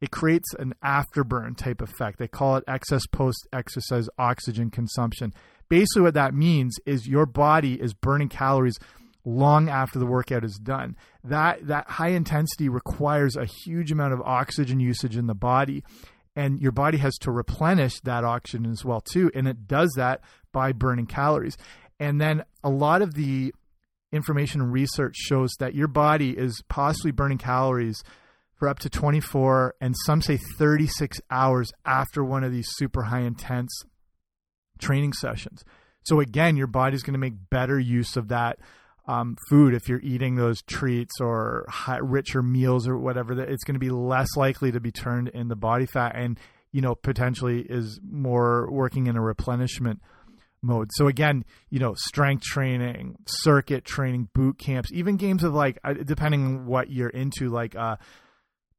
it 0.00 0.10
creates 0.10 0.54
an 0.54 0.74
afterburn 0.82 1.56
type 1.56 1.82
effect. 1.82 2.18
They 2.18 2.28
call 2.28 2.56
it 2.56 2.64
excess 2.66 3.06
post 3.06 3.46
exercise 3.52 4.08
oxygen 4.18 4.70
consumption. 4.70 5.34
Basically 5.68 6.02
what 6.02 6.14
that 6.14 6.34
means 6.34 6.78
is 6.86 7.06
your 7.06 7.26
body 7.26 7.80
is 7.80 7.94
burning 7.94 8.28
calories 8.28 8.78
long 9.24 9.68
after 9.68 9.98
the 9.98 10.06
workout 10.06 10.44
is 10.44 10.56
done. 10.56 10.96
That 11.22 11.66
that 11.66 11.88
high 11.88 12.08
intensity 12.08 12.68
requires 12.68 13.36
a 13.36 13.44
huge 13.64 13.92
amount 13.92 14.14
of 14.14 14.22
oxygen 14.22 14.80
usage 14.80 15.16
in 15.16 15.26
the 15.26 15.34
body 15.34 15.84
and 16.34 16.60
your 16.60 16.72
body 16.72 16.98
has 16.98 17.16
to 17.18 17.30
replenish 17.30 18.00
that 18.00 18.24
oxygen 18.24 18.70
as 18.70 18.84
well 18.84 19.00
too 19.00 19.30
and 19.34 19.46
it 19.46 19.66
does 19.68 19.92
that 19.96 20.22
by 20.52 20.72
burning 20.72 21.06
calories. 21.06 21.58
And 21.98 22.18
then 22.18 22.44
a 22.64 22.70
lot 22.70 23.02
of 23.02 23.12
the 23.12 23.52
information 24.12 24.62
and 24.62 24.72
research 24.72 25.14
shows 25.16 25.50
that 25.58 25.74
your 25.74 25.86
body 25.86 26.30
is 26.30 26.62
possibly 26.68 27.10
burning 27.10 27.38
calories 27.38 28.02
for 28.60 28.68
up 28.68 28.78
to 28.78 28.90
24 28.90 29.74
and 29.80 29.94
some 30.04 30.20
say 30.20 30.38
36 30.58 31.18
hours 31.30 31.72
after 31.86 32.22
one 32.22 32.44
of 32.44 32.52
these 32.52 32.68
super 32.72 33.04
high 33.04 33.22
intense 33.22 33.72
training 34.78 35.14
sessions. 35.14 35.64
So 36.04 36.20
again 36.20 36.56
your 36.56 36.66
body's 36.66 37.02
going 37.02 37.14
to 37.14 37.18
make 37.18 37.48
better 37.50 37.80
use 37.80 38.16
of 38.16 38.28
that 38.28 38.58
um, 39.08 39.36
food 39.48 39.72
if 39.72 39.88
you're 39.88 40.02
eating 40.02 40.36
those 40.36 40.60
treats 40.62 41.20
or 41.20 41.64
high, 41.68 41.96
richer 41.96 42.42
meals 42.42 42.86
or 42.86 42.98
whatever 42.98 43.34
that 43.36 43.48
it's 43.48 43.64
going 43.64 43.74
to 43.74 43.80
be 43.80 43.90
less 43.90 44.36
likely 44.36 44.70
to 44.70 44.78
be 44.78 44.92
turned 44.92 45.28
into 45.28 45.56
body 45.56 45.86
fat 45.86 46.12
and 46.14 46.38
you 46.70 46.82
know 46.82 46.94
potentially 46.94 47.62
is 47.62 47.98
more 48.08 48.70
working 48.70 49.06
in 49.06 49.16
a 49.16 49.22
replenishment 49.22 50.02
mode. 50.62 50.90
So 50.92 51.08
again 51.08 51.46
you 51.70 51.78
know 51.78 51.94
strength 51.96 52.44
training 52.44 53.16
circuit 53.26 53.86
training 53.86 54.28
boot 54.34 54.58
camps 54.58 54.92
even 54.92 55.16
games 55.16 55.44
of 55.44 55.54
like 55.54 55.78
uh, 55.82 55.94
depending 55.94 56.44
on 56.44 56.66
what 56.66 56.90
you're 56.90 57.08
into 57.08 57.48
like 57.48 57.74
uh 57.74 57.96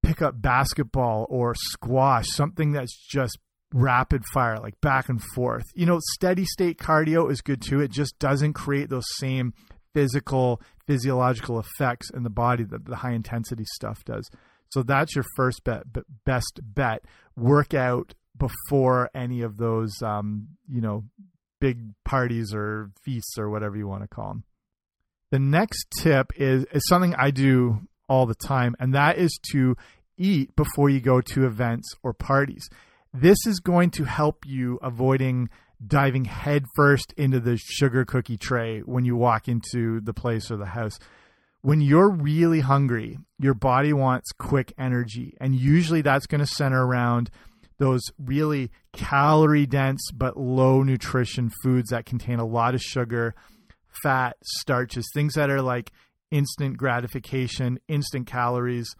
pick 0.03 0.21
up 0.21 0.41
basketball 0.41 1.25
or 1.29 1.55
squash 1.55 2.25
something 2.29 2.71
that's 2.71 2.97
just 3.07 3.37
rapid 3.73 4.23
fire, 4.33 4.59
like 4.59 4.79
back 4.81 5.09
and 5.09 5.21
forth. 5.35 5.63
You 5.75 5.85
know, 5.85 5.99
steady 6.13 6.45
state 6.45 6.77
cardio 6.77 7.31
is 7.31 7.41
good 7.41 7.61
too. 7.61 7.79
It 7.79 7.91
just 7.91 8.17
doesn't 8.19 8.53
create 8.53 8.89
those 8.89 9.05
same 9.17 9.53
physical, 9.93 10.61
physiological 10.87 11.59
effects 11.59 12.09
in 12.11 12.23
the 12.23 12.29
body 12.29 12.63
that 12.65 12.85
the 12.85 12.97
high 12.97 13.13
intensity 13.13 13.65
stuff 13.65 14.03
does. 14.03 14.29
So 14.69 14.83
that's 14.83 15.15
your 15.15 15.25
first 15.35 15.63
bet, 15.63 15.83
best 16.25 16.59
bet. 16.63 17.03
Work 17.35 17.73
out 17.73 18.13
before 18.37 19.09
any 19.13 19.41
of 19.41 19.57
those, 19.57 19.93
um, 20.01 20.47
you 20.69 20.81
know, 20.81 21.03
big 21.59 21.93
parties 22.05 22.53
or 22.53 22.91
feasts 23.03 23.37
or 23.37 23.49
whatever 23.49 23.77
you 23.77 23.87
want 23.87 24.01
to 24.03 24.07
call 24.07 24.29
them. 24.29 24.43
The 25.29 25.39
next 25.39 25.87
tip 25.99 26.31
is, 26.35 26.65
is 26.73 26.83
something 26.87 27.15
I 27.15 27.31
do 27.31 27.81
all 28.11 28.25
the 28.25 28.35
time, 28.35 28.75
and 28.77 28.93
that 28.93 29.17
is 29.17 29.39
to 29.53 29.77
eat 30.17 30.53
before 30.57 30.89
you 30.89 30.99
go 30.99 31.21
to 31.21 31.45
events 31.45 31.95
or 32.03 32.11
parties. 32.11 32.69
This 33.13 33.37
is 33.47 33.61
going 33.61 33.89
to 33.91 34.03
help 34.03 34.45
you 34.45 34.77
avoiding 34.83 35.49
diving 35.85 36.25
headfirst 36.25 37.13
into 37.15 37.39
the 37.39 37.57
sugar 37.57 38.03
cookie 38.03 38.35
tray 38.35 38.81
when 38.81 39.05
you 39.05 39.15
walk 39.15 39.47
into 39.47 40.01
the 40.01 40.13
place 40.13 40.51
or 40.51 40.57
the 40.57 40.65
house. 40.65 40.99
When 41.61 41.79
you're 41.79 42.09
really 42.09 42.59
hungry, 42.59 43.17
your 43.39 43.53
body 43.53 43.93
wants 43.93 44.33
quick 44.37 44.73
energy, 44.77 45.37
and 45.39 45.55
usually 45.55 46.01
that's 46.01 46.27
going 46.27 46.41
to 46.41 46.45
center 46.45 46.85
around 46.85 47.31
those 47.77 48.01
really 48.19 48.71
calorie 48.91 49.65
dense 49.65 50.11
but 50.13 50.37
low 50.37 50.83
nutrition 50.83 51.49
foods 51.63 51.91
that 51.91 52.05
contain 52.05 52.39
a 52.39 52.45
lot 52.45 52.75
of 52.75 52.81
sugar, 52.81 53.35
fat, 54.03 54.35
starches, 54.43 55.09
things 55.13 55.35
that 55.35 55.49
are 55.49 55.61
like 55.61 55.93
instant 56.31 56.77
gratification, 56.77 57.79
instant 57.87 58.25
calories 58.27 58.95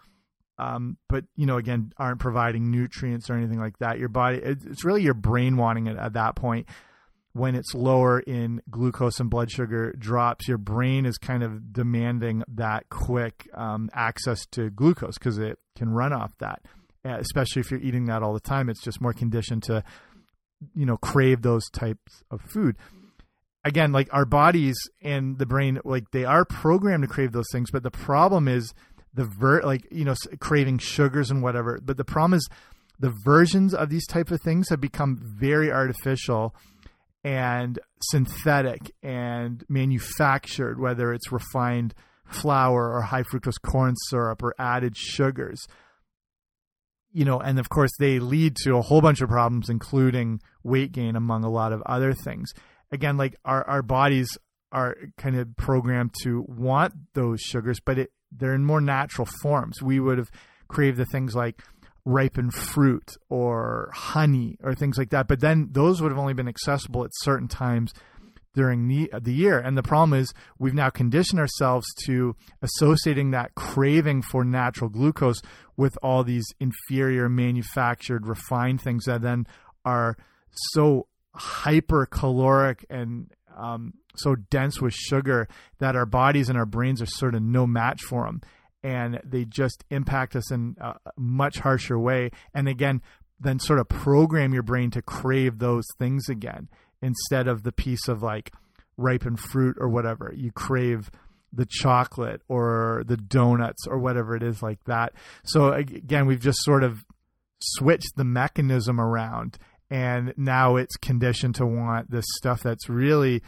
um, 0.61 0.97
but 1.09 1.25
you 1.35 1.47
know, 1.47 1.57
again, 1.57 1.91
aren't 1.97 2.19
providing 2.19 2.69
nutrients 2.69 3.29
or 3.29 3.35
anything 3.35 3.59
like 3.59 3.79
that. 3.79 3.97
Your 3.97 4.09
body, 4.09 4.39
it's 4.43 4.85
really 4.85 5.01
your 5.01 5.15
brain 5.15 5.57
wanting 5.57 5.87
it 5.87 5.97
at 5.97 6.13
that 6.13 6.35
point. 6.35 6.67
When 7.33 7.55
it's 7.55 7.73
lower 7.73 8.19
in 8.19 8.61
glucose 8.69 9.19
and 9.19 9.29
blood 9.29 9.49
sugar 9.49 9.93
drops, 9.97 10.47
your 10.47 10.59
brain 10.59 11.05
is 11.05 11.17
kind 11.17 11.43
of 11.43 11.73
demanding 11.73 12.43
that 12.47 12.89
quick 12.89 13.49
um, 13.55 13.89
access 13.93 14.45
to 14.51 14.69
glucose 14.69 15.17
because 15.17 15.39
it 15.39 15.57
can 15.75 15.89
run 15.89 16.13
off 16.13 16.33
that. 16.39 16.61
Especially 17.03 17.61
if 17.61 17.71
you're 17.71 17.79
eating 17.79 18.05
that 18.05 18.21
all 18.21 18.33
the 18.33 18.39
time, 18.39 18.69
it's 18.69 18.83
just 18.83 19.01
more 19.01 19.13
conditioned 19.13 19.63
to, 19.63 19.83
you 20.75 20.85
know, 20.85 20.97
crave 20.97 21.41
those 21.41 21.67
types 21.71 22.23
of 22.29 22.41
food 22.41 22.75
again 23.63 23.91
like 23.91 24.07
our 24.11 24.25
bodies 24.25 24.75
and 25.01 25.37
the 25.37 25.45
brain 25.45 25.79
like 25.83 26.09
they 26.11 26.25
are 26.25 26.45
programmed 26.45 27.03
to 27.03 27.07
crave 27.07 27.31
those 27.31 27.49
things 27.51 27.69
but 27.71 27.83
the 27.83 27.91
problem 27.91 28.47
is 28.47 28.73
the 29.13 29.25
ver 29.25 29.61
like 29.61 29.87
you 29.91 30.05
know 30.05 30.15
craving 30.39 30.77
sugars 30.77 31.31
and 31.31 31.41
whatever. 31.41 31.79
But 31.83 31.97
the 31.97 32.05
problem 32.05 32.37
is 32.37 32.47
the 32.99 33.13
versions 33.23 33.73
of 33.73 33.89
these 33.89 34.07
type 34.07 34.31
of 34.31 34.41
things 34.41 34.69
have 34.69 34.81
become 34.81 35.19
very 35.21 35.71
artificial 35.71 36.55
and 37.23 37.79
synthetic 38.01 38.91
and 39.03 39.63
manufactured, 39.69 40.79
whether 40.79 41.13
it's 41.13 41.31
refined 41.31 41.93
flour 42.25 42.91
or 42.91 43.01
high 43.01 43.23
fructose 43.23 43.61
corn 43.61 43.95
syrup 44.07 44.41
or 44.41 44.55
added 44.57 44.95
sugars. 44.97 45.67
You 47.13 47.25
know, 47.25 47.39
and 47.39 47.59
of 47.59 47.67
course, 47.67 47.91
they 47.99 48.19
lead 48.19 48.55
to 48.63 48.77
a 48.77 48.81
whole 48.81 49.01
bunch 49.01 49.19
of 49.19 49.27
problems, 49.27 49.69
including 49.69 50.39
weight 50.63 50.93
gain, 50.93 51.17
among 51.17 51.43
a 51.43 51.49
lot 51.49 51.73
of 51.73 51.81
other 51.81 52.13
things. 52.13 52.53
Again, 52.91 53.17
like 53.17 53.35
our, 53.45 53.67
our 53.67 53.81
bodies 53.81 54.37
are 54.71 54.95
kind 55.17 55.37
of 55.37 55.55
programmed 55.57 56.13
to 56.23 56.45
want 56.47 56.93
those 57.13 57.41
sugars, 57.41 57.79
but 57.79 57.97
it 57.97 58.11
they're 58.31 58.53
in 58.53 58.65
more 58.65 58.81
natural 58.81 59.27
forms. 59.41 59.81
We 59.81 59.99
would 59.99 60.17
have 60.17 60.31
craved 60.67 60.97
the 60.97 61.05
things 61.05 61.35
like 61.35 61.61
ripened 62.05 62.53
fruit 62.53 63.11
or 63.29 63.91
honey 63.93 64.57
or 64.63 64.73
things 64.73 64.97
like 64.97 65.09
that. 65.09 65.27
But 65.27 65.41
then 65.41 65.69
those 65.71 66.01
would 66.01 66.11
have 66.11 66.19
only 66.19 66.33
been 66.33 66.47
accessible 66.47 67.03
at 67.03 67.11
certain 67.13 67.47
times 67.47 67.93
during 68.53 68.87
the, 68.87 69.09
the 69.21 69.33
year. 69.33 69.59
And 69.59 69.77
the 69.77 69.83
problem 69.83 70.19
is 70.19 70.33
we've 70.59 70.73
now 70.73 70.89
conditioned 70.89 71.39
ourselves 71.39 71.85
to 72.05 72.35
associating 72.61 73.31
that 73.31 73.55
craving 73.55 74.23
for 74.23 74.43
natural 74.43 74.89
glucose 74.89 75.41
with 75.77 75.97
all 76.01 76.23
these 76.23 76.45
inferior 76.59 77.29
manufactured 77.29 78.27
refined 78.27 78.81
things 78.81 79.05
that 79.05 79.21
then 79.21 79.45
are 79.85 80.17
so 80.73 81.07
hyper 81.33 82.05
caloric 82.05 82.85
and 82.89 83.31
um, 83.55 83.93
so 84.15 84.35
dense 84.35 84.81
with 84.81 84.93
sugar 84.93 85.47
that 85.79 85.95
our 85.95 86.05
bodies 86.05 86.49
and 86.49 86.57
our 86.57 86.65
brains 86.65 87.01
are 87.01 87.07
sort 87.07 87.35
of 87.35 87.41
no 87.41 87.65
match 87.65 88.01
for 88.03 88.25
them 88.25 88.41
and 88.83 89.19
they 89.23 89.45
just 89.45 89.83
impact 89.89 90.35
us 90.35 90.51
in 90.51 90.75
a 90.79 90.95
much 91.17 91.59
harsher 91.59 91.99
way. 91.99 92.31
And 92.53 92.67
again 92.67 93.01
then 93.39 93.59
sort 93.59 93.79
of 93.79 93.89
program 93.89 94.53
your 94.53 94.63
brain 94.63 94.91
to 94.91 95.01
crave 95.01 95.57
those 95.57 95.85
things 95.97 96.29
again 96.29 96.69
instead 97.01 97.47
of 97.47 97.63
the 97.63 97.71
piece 97.71 98.07
of 98.07 98.21
like 98.21 98.53
ripened 98.97 99.39
fruit 99.39 99.75
or 99.79 99.89
whatever. 99.89 100.31
You 100.35 100.51
crave 100.51 101.09
the 101.51 101.65
chocolate 101.67 102.41
or 102.47 103.03
the 103.07 103.17
donuts 103.17 103.87
or 103.87 103.97
whatever 103.97 104.35
it 104.35 104.43
is 104.43 104.61
like 104.61 104.83
that. 104.85 105.13
So 105.43 105.73
again 105.73 106.27
we've 106.27 106.39
just 106.39 106.59
sort 106.61 106.83
of 106.83 107.03
switched 107.59 108.15
the 108.15 108.23
mechanism 108.23 108.99
around 108.99 109.57
and 109.91 110.33
now 110.37 110.77
it's 110.77 110.95
conditioned 110.95 111.55
to 111.55 111.65
want 111.65 112.09
this 112.09 112.25
stuff 112.37 112.63
that's 112.63 112.89
really 112.89 113.43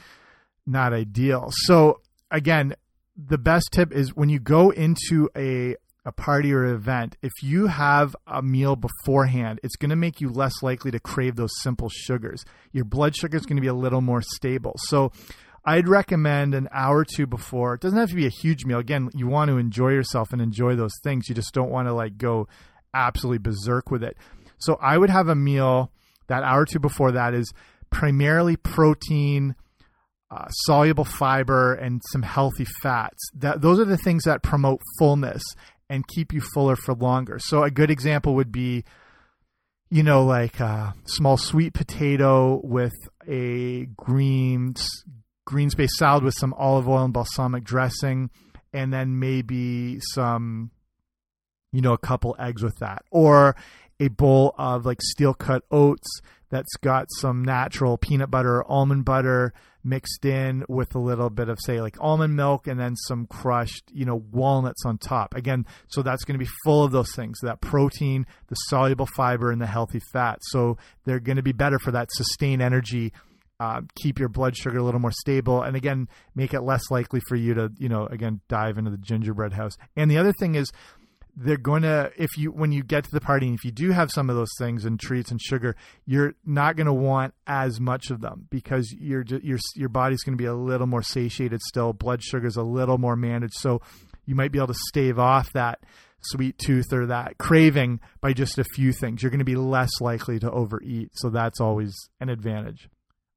not 0.68 0.94
ideal. 0.94 1.50
So 1.52 2.02
again, 2.30 2.76
the 3.16 3.38
best 3.38 3.70
tip 3.72 3.94
is 3.94 4.16
when 4.16 4.30
you 4.30 4.40
go 4.40 4.70
into 4.70 5.30
a 5.36 5.78
a 6.06 6.12
party 6.12 6.52
or 6.52 6.66
event, 6.66 7.16
if 7.22 7.32
you 7.42 7.68
have 7.68 8.14
a 8.28 8.42
meal 8.42 8.76
beforehand, 8.76 9.62
it's 9.64 9.78
going 9.78 9.90
to 9.90 9.96
make 9.96 10.20
you 10.20 10.28
less 10.28 10.62
likely 10.62 10.92
to 10.92 11.00
crave 11.00 11.38
those 11.38 11.62
simple 11.62 11.88
sugars. 11.88 12.44
Your 12.74 12.84
blood 12.84 13.16
sugar 13.16 13.38
is 13.38 13.46
going 13.46 13.56
to 13.56 13.62
be 13.62 13.70
a 13.70 13.74
little 13.74 14.02
more 14.02 14.22
stable. 14.22 14.74
So 14.90 15.14
I'd 15.64 15.88
recommend 15.88 16.56
an 16.56 16.68
hour 16.74 16.98
or 16.98 17.06
two 17.06 17.26
before. 17.26 17.76
It 17.76 17.80
doesn't 17.80 17.98
have 17.98 18.10
to 18.10 18.16
be 18.16 18.26
a 18.26 18.30
huge 18.42 18.66
meal. 18.66 18.80
Again, 18.80 19.12
you 19.14 19.28
want 19.28 19.48
to 19.48 19.58
enjoy 19.58 19.92
yourself 19.92 20.34
and 20.34 20.42
enjoy 20.42 20.76
those 20.76 20.92
things. 21.06 21.30
You 21.30 21.36
just 21.36 21.54
don't 21.54 21.72
want 21.72 21.88
to 21.88 21.94
like 21.94 22.18
go 22.18 22.50
absolutely 22.94 23.38
berserk 23.38 23.90
with 23.90 24.04
it. 24.04 24.18
So 24.58 24.78
I 24.82 24.98
would 24.98 25.10
have 25.10 25.30
a 25.30 25.36
meal 25.36 25.90
that 26.28 26.44
hour 26.44 26.62
or 26.62 26.66
two 26.66 26.80
before 26.80 27.12
that 27.12 27.34
is 27.34 27.54
primarily 27.90 28.56
protein, 28.56 29.56
uh, 30.32 30.48
soluble 30.50 31.06
fiber 31.06 31.74
and 31.74 32.02
some 32.12 32.24
healthy 32.24 32.66
fats. 32.82 33.30
That 33.36 33.62
those 33.62 33.80
are 33.80 33.86
the 33.86 33.98
things 33.98 34.24
that 34.24 34.42
promote 34.42 34.82
fullness 34.98 35.44
and 35.90 36.08
keep 36.08 36.34
you 36.34 36.42
fuller 36.54 36.76
for 36.76 36.96
longer. 36.96 37.38
So 37.40 37.64
a 37.64 37.70
good 37.70 37.92
example 37.92 38.36
would 38.36 38.52
be, 38.52 38.84
you 39.92 40.02
know, 40.02 40.26
like 40.26 40.60
a 40.60 40.96
small 41.06 41.38
sweet 41.38 41.74
potato 41.74 42.60
with 42.64 42.94
a 43.28 43.86
green 43.96 44.74
green 45.46 45.70
space 45.70 45.98
salad 45.98 46.24
with 46.24 46.34
some 46.40 46.54
olive 46.56 46.88
oil 46.88 47.04
and 47.04 47.14
balsamic 47.14 47.64
dressing, 47.64 48.30
and 48.72 48.92
then 48.92 49.20
maybe 49.20 50.00
some, 50.14 50.72
you 51.72 51.82
know, 51.82 51.94
a 51.94 51.98
couple 51.98 52.36
eggs 52.40 52.64
with 52.64 52.78
that, 52.80 53.04
or 53.12 53.56
a 54.00 54.08
bowl 54.08 54.54
of 54.58 54.86
like 54.86 55.02
steel 55.02 55.34
cut 55.34 55.64
oats 55.72 56.22
that's 56.50 56.76
got 56.82 57.08
some 57.20 57.44
natural 57.44 57.98
peanut 57.98 58.30
butter 58.30 58.58
or 58.58 58.72
almond 58.72 59.06
butter 59.06 59.54
mixed 59.84 60.24
in 60.24 60.64
with 60.70 60.94
a 60.96 61.00
little 61.00 61.30
bit 61.30 61.50
of 61.50 61.58
say 61.60 61.82
like 61.82 61.98
almond 62.00 62.36
milk 62.36 62.68
and 62.68 62.80
then 62.80 62.96
some 62.96 63.26
crushed 63.26 63.84
you 63.92 64.06
know 64.06 64.24
walnuts 64.32 64.86
on 64.86 64.98
top. 64.98 65.34
Again 65.36 65.66
so 65.88 66.02
that's 66.02 66.24
going 66.24 66.38
to 66.38 66.44
be 66.46 66.52
full 66.64 66.84
of 66.84 66.92
those 66.92 67.14
things 67.16 67.40
that 67.42 67.62
protein 67.62 68.26
the 68.48 68.56
soluble 68.56 69.08
fiber 69.16 69.52
and 69.52 69.62
the 69.62 69.68
healthy 69.68 70.02
fat. 70.12 70.40
So 70.44 70.78
they're 71.06 71.20
going 71.20 71.38
to 71.38 71.44
be 71.44 71.54
better 71.54 71.80
for 71.80 71.92
that 71.92 72.10
sustained 72.12 72.62
energy 72.62 73.14
uh, 73.60 73.82
keep 73.96 74.20
your 74.20 74.30
blood 74.30 74.58
sugar 74.58 74.78
a 74.78 74.84
little 74.84 75.00
more 75.00 75.12
stable 75.12 75.62
and 75.62 75.76
again 75.76 76.08
make 76.36 76.54
it 76.54 76.62
less 76.62 76.92
likely 76.92 77.22
for 77.28 77.36
you 77.36 77.54
to 77.54 77.72
you 77.78 77.88
know 77.88 78.08
again 78.08 78.42
dive 78.50 78.78
into 78.78 78.92
the 78.92 78.98
gingerbread 78.98 79.54
house. 79.54 79.78
And 79.96 80.12
the 80.12 80.18
other 80.18 80.34
thing 80.34 80.56
is 80.56 80.72
they're 81.36 81.58
going 81.58 81.82
to 81.82 82.12
if 82.16 82.38
you 82.38 82.52
when 82.52 82.72
you 82.72 82.84
get 82.84 83.04
to 83.04 83.12
the 83.12 83.22
party 83.22 83.48
and 83.48 83.56
if 83.56 83.66
you 83.66 83.72
do 83.72 83.92
have 83.92 84.12
some 84.12 84.30
of 84.30 84.36
those 84.36 84.52
things 84.60 84.86
and 84.86 85.00
treats 85.00 85.32
and 85.32 85.42
sugar 85.42 85.76
you're 86.06 86.36
not 86.46 86.76
going 86.76 86.86
to 86.86 86.94
want 86.94 87.34
as 87.48 87.80
much 87.80 88.12
of 88.12 88.22
them 88.22 88.48
because 88.50 88.94
your 89.00 89.24
your 89.42 89.58
your 89.76 89.90
body's 89.90 90.24
going 90.24 90.38
to 90.38 90.42
be 90.42 90.46
a 90.46 90.54
little 90.54 90.88
more 90.88 91.04
satiated 91.04 91.62
still. 91.62 91.94
Blood 91.94 92.24
sugar's 92.24 92.58
a 92.58 92.64
little 92.64 92.98
more 92.98 93.16
managed. 93.16 93.56
So 93.56 93.82
you 94.26 94.36
might 94.36 94.52
be 94.52 94.60
able 94.60 94.68
to 94.68 94.80
stave 94.88 95.20
off 95.20 95.52
that 95.54 95.80
sweet 96.22 96.58
tooth 96.58 96.94
or 96.94 97.06
that 97.08 97.38
craving 97.38 98.00
by 98.22 98.34
just 98.34 98.58
a 98.58 98.64
few 98.64 98.94
things. 98.94 99.22
You're 99.22 99.30
going 99.30 99.40
to 99.40 99.46
be 99.46 99.56
less 99.56 100.00
likely 100.00 100.40
to 100.40 100.52
overeat. 100.52 101.12
So 101.14 101.30
that's 101.30 101.60
always 101.60 101.94
an 102.20 102.30
advantage. 102.30 102.90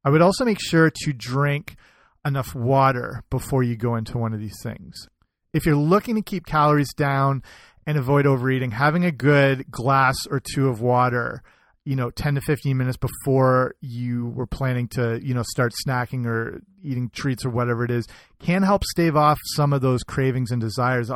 I 0.04 0.10
would 0.10 0.22
also 0.22 0.44
make 0.44 0.60
sure 0.60 0.90
to 0.90 1.12
drink 1.12 1.76
enough 2.24 2.54
water 2.54 3.24
before 3.30 3.62
you 3.62 3.76
go 3.76 3.96
into 3.96 4.18
one 4.18 4.32
of 4.32 4.40
these 4.40 4.60
things. 4.62 5.08
If 5.52 5.66
you're 5.66 5.74
looking 5.74 6.14
to 6.16 6.22
keep 6.22 6.46
calories 6.46 6.92
down 6.94 7.42
and 7.86 7.96
avoid 7.96 8.26
overeating. 8.26 8.72
Having 8.72 9.04
a 9.04 9.12
good 9.12 9.70
glass 9.70 10.16
or 10.30 10.40
two 10.40 10.68
of 10.68 10.80
water, 10.80 11.42
you 11.84 11.94
know, 11.94 12.10
10 12.10 12.34
to 12.34 12.40
15 12.40 12.76
minutes 12.76 12.96
before 12.96 13.76
you 13.80 14.26
were 14.30 14.46
planning 14.46 14.88
to, 14.88 15.20
you 15.22 15.32
know, 15.32 15.44
start 15.44 15.72
snacking 15.86 16.26
or 16.26 16.60
eating 16.82 17.08
treats 17.10 17.44
or 17.44 17.50
whatever 17.50 17.84
it 17.84 17.92
is 17.92 18.06
can 18.40 18.64
help 18.64 18.82
stave 18.84 19.16
off 19.16 19.38
some 19.54 19.72
of 19.72 19.82
those 19.82 20.02
cravings 20.02 20.50
and 20.50 20.60
desires. 20.60 21.10
A, 21.10 21.14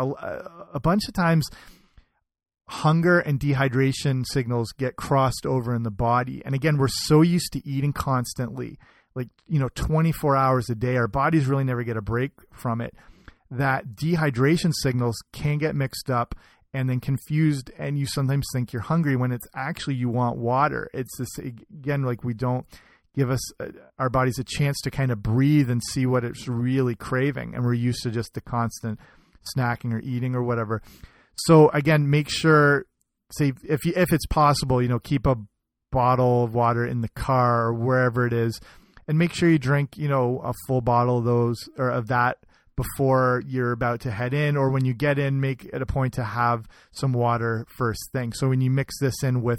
a 0.72 0.80
bunch 0.80 1.08
of 1.08 1.14
times, 1.14 1.48
hunger 2.68 3.18
and 3.18 3.40
dehydration 3.40 4.24
signals 4.24 4.70
get 4.78 4.94
crossed 4.94 5.44
over 5.44 5.74
in 5.74 5.82
the 5.82 5.90
body. 5.90 6.40
And 6.44 6.54
again, 6.54 6.78
we're 6.78 6.86
so 6.86 7.20
used 7.20 7.52
to 7.54 7.68
eating 7.68 7.92
constantly, 7.92 8.78
like, 9.16 9.28
you 9.48 9.58
know, 9.58 9.70
24 9.74 10.36
hours 10.36 10.70
a 10.70 10.76
day. 10.76 10.96
Our 10.96 11.08
bodies 11.08 11.46
really 11.46 11.64
never 11.64 11.82
get 11.82 11.96
a 11.96 12.02
break 12.02 12.30
from 12.52 12.80
it. 12.80 12.94
That 13.50 13.96
dehydration 13.96 14.72
signals 14.72 15.16
can 15.32 15.58
get 15.58 15.74
mixed 15.74 16.10
up 16.10 16.36
and 16.72 16.88
then 16.88 17.00
confused. 17.00 17.70
And 17.78 17.98
you 17.98 18.06
sometimes 18.06 18.46
think 18.52 18.72
you're 18.72 18.82
hungry 18.82 19.16
when 19.16 19.32
it's 19.32 19.46
actually 19.54 19.96
you 19.96 20.08
want 20.08 20.36
water. 20.36 20.88
It's 20.92 21.16
this, 21.18 21.38
again, 21.38 22.02
like 22.02 22.24
we 22.24 22.34
don't 22.34 22.66
give 23.14 23.30
us 23.30 23.60
uh, 23.60 23.68
our 23.98 24.08
bodies 24.08 24.38
a 24.38 24.44
chance 24.44 24.80
to 24.82 24.90
kind 24.90 25.10
of 25.10 25.22
breathe 25.22 25.70
and 25.70 25.82
see 25.82 26.06
what 26.06 26.24
it's 26.24 26.46
really 26.46 26.94
craving. 26.94 27.54
And 27.54 27.64
we're 27.64 27.74
used 27.74 28.02
to 28.04 28.10
just 28.10 28.34
the 28.34 28.40
constant 28.40 29.00
snacking 29.56 29.92
or 29.92 30.00
eating 30.00 30.34
or 30.34 30.42
whatever. 30.42 30.82
So 31.34 31.70
again, 31.70 32.10
make 32.10 32.28
sure 32.28 32.86
say 33.32 33.52
if 33.64 33.84
you, 33.84 33.92
if 33.96 34.12
it's 34.12 34.26
possible, 34.26 34.82
you 34.82 34.88
know, 34.88 34.98
keep 34.98 35.26
a 35.26 35.36
bottle 35.92 36.44
of 36.44 36.54
water 36.54 36.86
in 36.86 37.00
the 37.00 37.08
car 37.08 37.66
or 37.66 37.74
wherever 37.74 38.26
it 38.26 38.32
is, 38.32 38.60
and 39.08 39.18
make 39.18 39.32
sure 39.32 39.48
you 39.48 39.58
drink, 39.58 39.96
you 39.96 40.08
know, 40.08 40.40
a 40.44 40.52
full 40.66 40.80
bottle 40.80 41.18
of 41.18 41.24
those 41.24 41.56
or 41.76 41.90
of 41.90 42.08
that 42.08 42.38
before 42.80 43.42
you're 43.46 43.72
about 43.72 44.00
to 44.00 44.10
head 44.10 44.32
in, 44.32 44.56
or 44.56 44.70
when 44.70 44.86
you 44.86 44.94
get 44.94 45.18
in, 45.18 45.38
make 45.38 45.64
it 45.66 45.82
a 45.82 45.86
point 45.86 46.14
to 46.14 46.24
have 46.24 46.66
some 46.92 47.12
water 47.12 47.66
first 47.68 48.00
thing. 48.12 48.32
So 48.32 48.48
when 48.48 48.62
you 48.62 48.70
mix 48.70 48.98
this 49.00 49.22
in 49.22 49.42
with, 49.42 49.58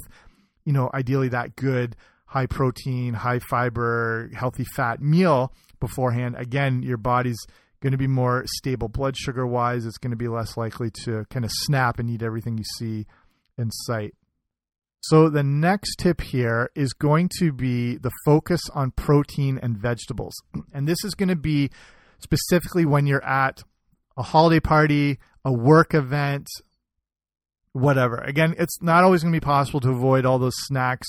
you 0.66 0.74
know, 0.74 0.90
ideally 0.92 1.30
that 1.30 1.56
good 1.56 1.96
high 2.26 2.48
protein, 2.48 3.14
high 3.14 3.38
fiber, 3.38 4.32
healthy 4.34 4.64
fat 4.64 5.02
meal 5.02 5.54
beforehand, 5.80 6.36
again, 6.38 6.82
your 6.82 6.98
body's 6.98 7.38
going 7.80 7.92
to 7.92 7.98
be 7.98 8.08
more 8.08 8.44
stable 8.48 8.88
blood 8.88 9.16
sugar 9.16 9.46
wise. 9.46 9.86
It's 9.86 10.00
going 10.00 10.12
to 10.12 10.18
be 10.18 10.28
less 10.28 10.58
likely 10.58 10.90
to 11.04 11.26
kind 11.30 11.46
of 11.46 11.52
snap 11.54 12.00
and 12.00 12.10
eat 12.10 12.24
everything 12.24 12.58
you 12.58 12.64
see 12.80 13.06
in 13.56 13.70
sight. 13.70 14.16
So, 15.04 15.30
the 15.30 15.44
next 15.44 15.98
tip 15.98 16.22
here 16.22 16.70
is 16.76 16.94
going 16.94 17.30
to 17.40 17.52
be 17.52 17.98
the 17.98 18.12
focus 18.26 18.62
on 18.74 18.92
protein 18.92 19.60
and 19.62 19.78
vegetables. 19.78 20.34
And 20.74 20.88
this 20.88 21.04
is 21.04 21.16
going 21.16 21.30
to 21.30 21.36
be 21.36 21.70
specifically 22.24 22.86
when 22.86 23.08
you're 23.08 23.26
at 23.26 23.64
a 24.18 24.24
holiday 24.24 24.60
party, 24.60 25.20
a 25.46 25.52
work 25.52 25.94
event, 25.94 26.48
whatever. 27.74 28.18
Again, 28.18 28.56
it's 28.58 28.82
not 28.82 29.04
always 29.04 29.24
going 29.24 29.34
to 29.34 29.40
be 29.40 29.44
possible 29.44 29.80
to 29.82 29.90
avoid 29.90 30.26
all 30.26 30.40
those 30.40 30.56
snacks 30.56 31.08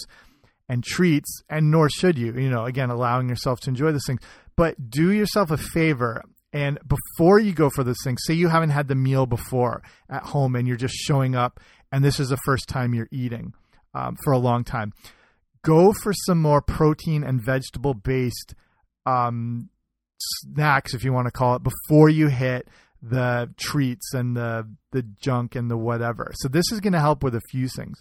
and 0.69 0.83
treats, 0.83 1.43
and 1.49 1.71
nor 1.71 1.91
should 1.91 2.17
you, 2.17 2.33
you 2.35 2.49
know, 2.49 2.65
again, 2.65 2.91
allowing 2.91 3.29
yourself 3.29 3.61
to 3.61 3.71
enjoy 3.71 3.93
this 3.93 4.07
thing. 4.07 4.19
But 4.57 4.91
do 4.91 5.11
yourself 5.11 5.51
a 5.51 5.57
favor 5.57 6.23
and 6.53 6.79
before 6.87 7.39
you 7.39 7.53
go 7.53 7.71
for 7.71 7.83
this 7.83 7.97
thing, 8.05 8.19
say 8.19 8.35
you 8.35 8.49
haven't 8.49 8.71
had 8.71 8.89
the 8.89 8.95
meal 8.95 9.27
before 9.27 9.83
at 10.11 10.23
home 10.23 10.55
and 10.55 10.69
you're 10.69 10.77
just 10.77 10.95
showing 10.95 11.35
up 11.35 11.61
and 11.91 12.05
this 12.05 12.21
is 12.21 12.29
the 12.29 12.39
first 12.39 12.69
time 12.69 12.95
you're 12.95 13.09
eating 13.11 13.55
um, 13.95 14.17
for 14.23 14.33
a 14.33 14.39
long 14.39 14.65
time, 14.65 14.93
go 15.63 15.93
for 15.93 16.13
some 16.13 16.41
more 16.41 16.61
protein 16.61 17.25
and 17.25 17.43
vegetable 17.43 17.95
based 17.95 18.55
um, 19.07 19.71
snacks, 20.41 20.95
if 20.95 21.05
you 21.05 21.13
want 21.13 21.27
to 21.27 21.33
call 21.33 21.57
it, 21.57 21.63
before 21.63 22.09
you 22.09 22.29
hit 22.29 22.69
the 23.03 23.51
treats 23.57 24.15
and 24.15 24.37
the 24.37 24.69
the 24.93 25.03
junk 25.03 25.57
and 25.57 25.71
the 25.71 25.77
whatever. 25.77 26.33
So 26.37 26.49
this 26.49 26.71
is 26.71 26.81
going 26.81 26.93
to 26.93 27.01
help 27.01 27.23
with 27.25 27.35
a 27.35 27.41
few 27.51 27.69
things. 27.69 28.01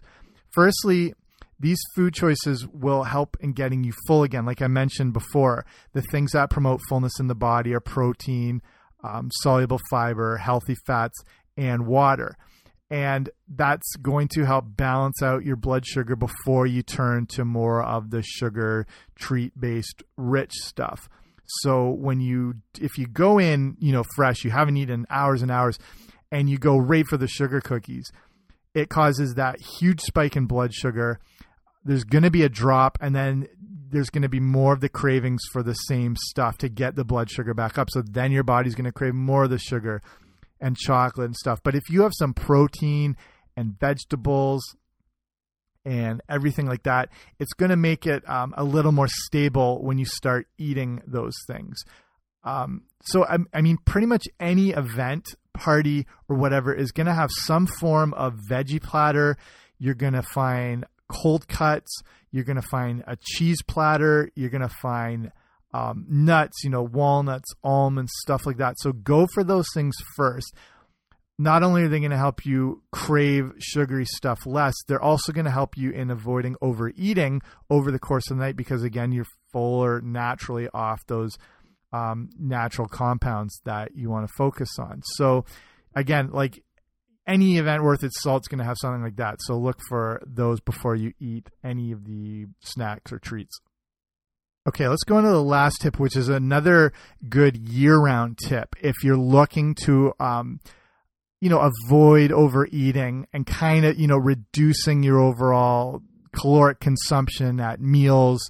Firstly, 0.51 1.13
these 1.59 1.79
food 1.95 2.13
choices 2.13 2.67
will 2.67 3.03
help 3.03 3.37
in 3.39 3.53
getting 3.53 3.83
you 3.83 3.93
full 4.07 4.23
again. 4.23 4.45
Like 4.45 4.61
I 4.61 4.67
mentioned 4.67 5.13
before, 5.13 5.65
the 5.93 6.01
things 6.01 6.31
that 6.31 6.49
promote 6.49 6.81
fullness 6.89 7.19
in 7.19 7.27
the 7.27 7.35
body 7.35 7.73
are 7.73 7.79
protein, 7.79 8.61
um, 9.03 9.29
soluble 9.41 9.79
fiber, 9.89 10.37
healthy 10.37 10.75
fats, 10.85 11.17
and 11.57 11.85
water. 11.85 12.35
And 12.89 13.29
that's 13.47 13.95
going 14.01 14.27
to 14.33 14.43
help 14.45 14.65
balance 14.67 15.23
out 15.23 15.45
your 15.45 15.55
blood 15.55 15.85
sugar 15.85 16.15
before 16.15 16.65
you 16.65 16.83
turn 16.83 17.25
to 17.27 17.45
more 17.45 17.81
of 17.81 18.09
the 18.09 18.21
sugar 18.21 18.85
treat 19.15 19.57
based 19.59 20.03
rich 20.17 20.51
stuff. 20.51 21.07
So 21.59 21.89
when 21.89 22.19
you 22.19 22.55
if 22.79 22.97
you 22.97 23.07
go 23.07 23.39
in, 23.39 23.77
you 23.79 23.91
know, 23.91 24.03
fresh, 24.15 24.43
you 24.43 24.51
haven't 24.51 24.77
eaten 24.77 25.05
hours 25.09 25.41
and 25.41 25.51
hours 25.51 25.77
and 26.31 26.49
you 26.49 26.57
go 26.57 26.77
right 26.77 27.05
for 27.05 27.17
the 27.17 27.27
sugar 27.27 27.61
cookies, 27.61 28.11
it 28.73 28.89
causes 28.89 29.35
that 29.35 29.61
huge 29.61 30.01
spike 30.01 30.35
in 30.35 30.45
blood 30.45 30.73
sugar. 30.73 31.19
There's 31.83 32.03
going 32.03 32.23
to 32.23 32.31
be 32.31 32.43
a 32.43 32.49
drop 32.49 32.97
and 33.01 33.15
then 33.15 33.47
there's 33.91 34.09
going 34.09 34.21
to 34.21 34.29
be 34.29 34.39
more 34.39 34.73
of 34.73 34.79
the 34.79 34.89
cravings 34.89 35.41
for 35.51 35.61
the 35.61 35.73
same 35.73 36.15
stuff 36.15 36.57
to 36.59 36.69
get 36.69 36.95
the 36.95 37.03
blood 37.03 37.29
sugar 37.29 37.53
back 37.53 37.77
up. 37.77 37.89
So 37.89 38.01
then 38.01 38.31
your 38.31 38.43
body's 38.43 38.75
going 38.75 38.85
to 38.85 38.91
crave 38.91 39.13
more 39.13 39.43
of 39.43 39.49
the 39.49 39.59
sugar 39.59 40.01
and 40.59 40.77
chocolate 40.77 41.25
and 41.25 41.35
stuff. 41.35 41.59
But 41.63 41.75
if 41.75 41.89
you 41.89 42.03
have 42.03 42.13
some 42.17 42.33
protein 42.33 43.17
and 43.57 43.77
vegetables 43.77 44.63
and 45.85 46.21
everything 46.29 46.65
like 46.65 46.83
that 46.83 47.09
it's 47.39 47.53
going 47.53 47.69
to 47.69 47.75
make 47.75 48.05
it 48.05 48.27
um, 48.29 48.53
a 48.57 48.63
little 48.63 48.91
more 48.91 49.07
stable 49.07 49.83
when 49.83 49.97
you 49.97 50.05
start 50.05 50.47
eating 50.57 51.01
those 51.07 51.35
things 51.47 51.83
um, 52.43 52.83
so 53.03 53.25
I, 53.25 53.37
I 53.53 53.61
mean 53.61 53.77
pretty 53.85 54.07
much 54.07 54.25
any 54.39 54.71
event 54.71 55.35
party 55.53 56.07
or 56.29 56.35
whatever 56.35 56.73
is 56.73 56.91
going 56.91 57.07
to 57.07 57.13
have 57.13 57.29
some 57.31 57.67
form 57.67 58.13
of 58.13 58.35
veggie 58.49 58.81
platter 58.81 59.37
you're 59.81 59.95
going 59.95 60.13
to 60.13 60.21
find 60.21 60.85
cold 61.11 61.47
cuts. 61.47 62.01
You're 62.31 62.43
going 62.43 62.61
to 62.61 62.67
find 62.69 63.03
a 63.07 63.17
cheese 63.19 63.61
platter. 63.67 64.29
You're 64.35 64.49
going 64.49 64.61
to 64.61 64.75
find 64.81 65.31
um, 65.73 66.05
nuts, 66.07 66.63
you 66.63 66.69
know, 66.69 66.83
walnuts, 66.83 67.49
almonds, 67.63 68.11
stuff 68.21 68.45
like 68.45 68.57
that. 68.57 68.75
So 68.79 68.91
go 68.91 69.27
for 69.33 69.43
those 69.43 69.65
things 69.73 69.95
first. 70.15 70.53
Not 71.41 71.63
only 71.63 71.81
are 71.81 71.87
they 71.87 71.97
going 71.97 72.11
to 72.11 72.17
help 72.17 72.45
you 72.45 72.83
crave 72.91 73.53
sugary 73.57 74.05
stuff 74.05 74.45
less, 74.45 74.75
they're 74.87 75.01
also 75.01 75.31
going 75.31 75.45
to 75.45 75.51
help 75.51 75.75
you 75.75 75.89
in 75.89 76.11
avoiding 76.11 76.55
overeating 76.61 77.41
over 77.67 77.91
the 77.91 77.97
course 77.97 78.29
of 78.29 78.37
the 78.37 78.43
night 78.43 78.55
because, 78.55 78.83
again, 78.83 79.11
you're 79.11 79.25
fuller 79.51 80.01
naturally 80.01 80.69
off 80.71 80.99
those 81.07 81.39
um, 81.93 82.29
natural 82.39 82.87
compounds 82.87 83.59
that 83.65 83.95
you 83.95 84.07
want 84.07 84.27
to 84.27 84.33
focus 84.37 84.77
on. 84.77 85.01
So, 85.15 85.45
again, 85.95 86.29
like 86.31 86.63
any 87.25 87.57
event 87.57 87.81
worth 87.81 88.03
its 88.03 88.21
salt 88.21 88.43
is 88.43 88.47
going 88.47 88.59
to 88.59 88.65
have 88.65 88.77
something 88.79 89.01
like 89.01 89.15
that. 89.15 89.37
So 89.39 89.57
look 89.57 89.79
for 89.89 90.21
those 90.23 90.59
before 90.59 90.95
you 90.95 91.13
eat 91.19 91.49
any 91.63 91.91
of 91.91 92.05
the 92.05 92.45
snacks 92.59 93.11
or 93.11 93.17
treats. 93.17 93.59
Okay, 94.67 94.87
let's 94.87 95.03
go 95.03 95.17
into 95.17 95.31
the 95.31 95.41
last 95.41 95.81
tip, 95.81 95.99
which 95.99 96.15
is 96.15 96.29
another 96.29 96.93
good 97.27 97.57
year-round 97.57 98.37
tip. 98.37 98.75
If 98.79 99.03
you're 99.03 99.17
looking 99.17 99.73
to, 99.85 100.13
um, 100.19 100.59
you 101.41 101.49
know, 101.49 101.59
avoid 101.59 102.31
overeating 102.31 103.27
and 103.33 103.45
kind 103.45 103.83
of, 103.83 103.99
you 103.99 104.07
know, 104.07 104.17
reducing 104.17 105.03
your 105.03 105.19
overall 105.19 106.01
caloric 106.33 106.79
consumption 106.79 107.59
at 107.59 107.81
meals 107.81 108.49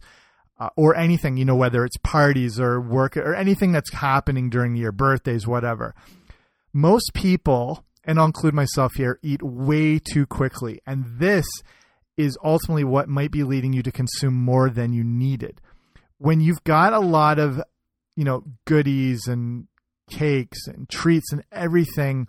uh, 0.59 0.69
or 0.75 0.95
anything, 0.95 1.37
you 1.37 1.45
know, 1.45 1.55
whether 1.55 1.83
it's 1.83 1.97
parties 2.03 2.59
or 2.59 2.79
work 2.79 3.17
or 3.17 3.33
anything 3.33 3.71
that's 3.71 3.93
happening 3.93 4.49
during 4.49 4.75
your 4.75 4.91
birthdays, 4.91 5.47
whatever. 5.47 5.95
Most 6.73 7.11
people 7.15 7.83
and 8.03 8.19
I'll 8.19 8.25
include 8.25 8.53
myself 8.53 8.93
here, 8.95 9.19
eat 9.21 9.43
way 9.43 9.99
too 9.99 10.25
quickly. 10.25 10.81
And 10.85 11.05
this 11.19 11.45
is 12.17 12.37
ultimately 12.43 12.83
what 12.83 13.07
might 13.07 13.31
be 13.31 13.43
leading 13.43 13.73
you 13.73 13.83
to 13.83 13.91
consume 13.91 14.33
more 14.33 14.69
than 14.69 14.93
you 14.93 15.03
needed. 15.03 15.61
When 16.17 16.41
you've 16.41 16.63
got 16.63 16.93
a 16.93 16.99
lot 16.99 17.39
of, 17.39 17.61
you 18.15 18.23
know, 18.23 18.43
goodies 18.65 19.27
and 19.27 19.67
cakes 20.09 20.67
and 20.67 20.89
treats 20.89 21.31
and 21.31 21.43
everything 21.51 22.27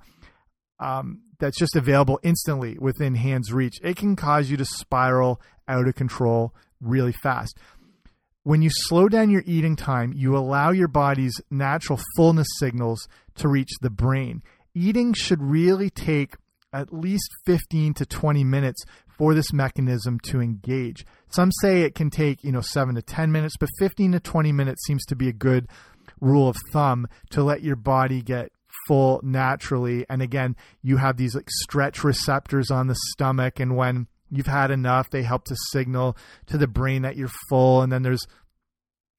um, 0.82 1.22
that's 1.38 1.58
just 1.58 1.76
available 1.76 2.18
instantly 2.22 2.76
within 2.78 3.14
hand's 3.14 3.52
reach, 3.52 3.78
it 3.82 3.96
can 3.96 4.16
cause 4.16 4.50
you 4.50 4.56
to 4.56 4.64
spiral 4.64 5.40
out 5.68 5.88
of 5.88 5.94
control 5.94 6.54
really 6.80 7.12
fast. 7.12 7.56
When 8.42 8.60
you 8.60 8.70
slow 8.72 9.08
down 9.08 9.30
your 9.30 9.44
eating 9.46 9.76
time, 9.76 10.12
you 10.16 10.36
allow 10.36 10.70
your 10.70 10.88
body's 10.88 11.40
natural 11.50 12.00
fullness 12.16 12.48
signals 12.58 13.08
to 13.36 13.48
reach 13.48 13.70
the 13.80 13.90
brain 13.90 14.42
eating 14.74 15.12
should 15.12 15.42
really 15.42 15.90
take 15.90 16.36
at 16.72 16.92
least 16.92 17.28
15 17.46 17.94
to 17.94 18.06
20 18.06 18.44
minutes 18.44 18.84
for 19.06 19.34
this 19.34 19.52
mechanism 19.52 20.18
to 20.20 20.40
engage. 20.40 21.04
Some 21.28 21.50
say 21.60 21.82
it 21.82 21.94
can 21.94 22.10
take, 22.10 22.42
you 22.42 22.52
know, 22.52 22.62
7 22.62 22.94
to 22.94 23.02
10 23.02 23.30
minutes, 23.30 23.56
but 23.60 23.68
15 23.78 24.12
to 24.12 24.20
20 24.20 24.52
minutes 24.52 24.86
seems 24.86 25.04
to 25.06 25.16
be 25.16 25.28
a 25.28 25.32
good 25.32 25.68
rule 26.20 26.48
of 26.48 26.56
thumb 26.72 27.06
to 27.30 27.42
let 27.42 27.62
your 27.62 27.76
body 27.76 28.22
get 28.22 28.52
full 28.86 29.20
naturally. 29.22 30.06
And 30.08 30.22
again, 30.22 30.56
you 30.82 30.96
have 30.96 31.16
these 31.16 31.34
like 31.34 31.50
stretch 31.50 32.04
receptors 32.04 32.70
on 32.70 32.86
the 32.86 32.96
stomach 33.12 33.60
and 33.60 33.76
when 33.76 34.06
you've 34.30 34.46
had 34.46 34.70
enough, 34.70 35.10
they 35.10 35.22
help 35.22 35.44
to 35.44 35.56
signal 35.72 36.16
to 36.46 36.56
the 36.56 36.66
brain 36.66 37.02
that 37.02 37.16
you're 37.16 37.30
full. 37.48 37.82
And 37.82 37.92
then 37.92 38.02
there's 38.02 38.26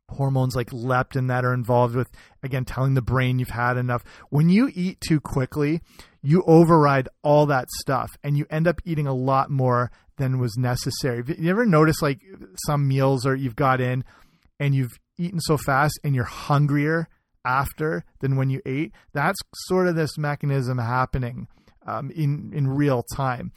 hormones 0.09 0.55
like 0.55 0.69
leptin 0.71 1.27
that 1.27 1.45
are 1.45 1.53
involved 1.53 1.95
with 1.95 2.11
again 2.43 2.65
telling 2.65 2.93
the 2.93 3.01
brain 3.01 3.39
you've 3.39 3.49
had 3.49 3.77
enough. 3.77 4.03
When 4.29 4.49
you 4.49 4.69
eat 4.73 5.01
too 5.01 5.19
quickly 5.19 5.81
you 6.21 6.41
override 6.47 7.09
all 7.21 7.45
that 7.47 7.69
stuff 7.81 8.09
and 8.23 8.37
you 8.37 8.45
end 8.49 8.67
up 8.67 8.81
eating 8.85 9.05
a 9.05 9.13
lot 9.13 9.51
more 9.51 9.91
than 10.17 10.39
was 10.39 10.55
necessary. 10.57 11.23
You 11.37 11.49
ever 11.49 11.65
notice 11.65 12.01
like 12.01 12.21
some 12.65 12.87
meals 12.87 13.25
or 13.25 13.35
you've 13.35 13.57
got 13.57 13.81
in 13.81 14.05
and 14.59 14.73
you've 14.73 14.97
eaten 15.17 15.39
so 15.41 15.57
fast 15.57 15.99
and 16.03 16.15
you're 16.15 16.23
hungrier 16.23 17.09
after 17.45 18.03
than 18.19 18.35
when 18.35 18.49
you 18.49 18.61
ate 18.65 18.91
that's 19.13 19.39
sort 19.67 19.87
of 19.87 19.95
this 19.95 20.17
mechanism 20.17 20.77
happening 20.77 21.47
um, 21.85 22.11
in 22.11 22.51
in 22.53 22.67
real 22.67 23.03
time 23.15 23.51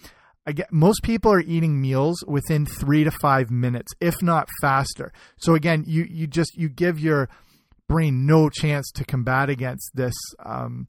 again, 0.47 0.67
most 0.71 1.03
people 1.03 1.33
are 1.33 1.41
eating 1.41 1.81
meals 1.81 2.25
within 2.27 2.65
three 2.65 3.05
to 3.05 3.11
five 3.11 3.51
minutes, 3.51 3.93
if 4.01 4.23
not 4.23 4.49
faster. 4.61 5.13
So 5.39 5.55
again, 5.55 5.85
you 5.87 6.07
you 6.09 6.27
just 6.27 6.57
you 6.57 6.69
give 6.69 6.99
your 6.99 7.29
brain 7.89 8.27
no 8.27 8.49
chance 8.49 8.91
to 8.93 9.05
combat 9.05 9.51
against 9.51 9.91
this 9.95 10.15
um, 10.45 10.89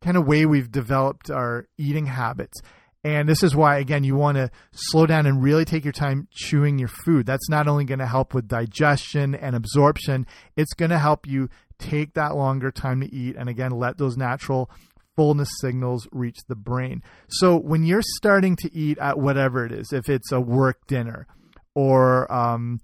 kind 0.00 0.16
of 0.16 0.26
way 0.26 0.46
we've 0.46 0.70
developed 0.70 1.30
our 1.30 1.68
eating 1.78 2.06
habits. 2.06 2.60
And 3.04 3.28
this 3.28 3.44
is 3.44 3.54
why, 3.54 3.78
again, 3.78 4.02
you 4.02 4.16
want 4.16 4.36
to 4.36 4.50
slow 4.72 5.06
down 5.06 5.26
and 5.26 5.40
really 5.40 5.64
take 5.64 5.84
your 5.84 5.92
time 5.92 6.26
chewing 6.32 6.76
your 6.76 6.88
food. 6.88 7.24
That's 7.24 7.48
not 7.48 7.68
only 7.68 7.84
going 7.84 8.00
to 8.00 8.06
help 8.06 8.34
with 8.34 8.48
digestion 8.48 9.32
and 9.32 9.54
absorption, 9.54 10.26
it's 10.56 10.74
going 10.74 10.90
to 10.90 10.98
help 10.98 11.24
you 11.24 11.48
take 11.78 12.14
that 12.14 12.36
longer 12.36 12.70
time 12.70 13.00
to 13.00 13.14
eat 13.14 13.36
and, 13.36 13.48
again, 13.48 13.72
let 13.72 13.98
those 13.98 14.16
natural 14.16 14.70
fullness 15.16 15.48
signals 15.60 16.06
reach 16.12 16.38
the 16.48 16.54
brain. 16.54 17.02
So 17.28 17.56
when 17.56 17.84
you're 17.84 18.02
starting 18.02 18.54
to 18.56 18.74
eat 18.74 18.98
at 18.98 19.18
whatever 19.18 19.64
it 19.64 19.72
is, 19.72 19.92
if 19.92 20.08
it's 20.08 20.30
a 20.30 20.40
work 20.40 20.86
dinner 20.86 21.26
or 21.74 22.30
um, 22.32 22.80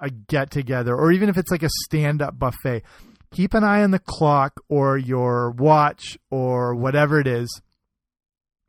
a 0.00 0.10
get 0.10 0.50
together, 0.50 0.96
or 0.96 1.12
even 1.12 1.28
if 1.28 1.36
it's 1.36 1.50
like 1.50 1.62
a 1.62 1.70
stand 1.84 2.22
up 2.22 2.38
buffet, 2.38 2.82
keep 3.30 3.54
an 3.54 3.64
eye 3.64 3.82
on 3.82 3.90
the 3.90 3.98
clock 3.98 4.60
or 4.68 4.96
your 4.96 5.50
watch 5.50 6.16
or 6.30 6.74
whatever 6.74 7.20
it 7.20 7.26
is 7.26 7.60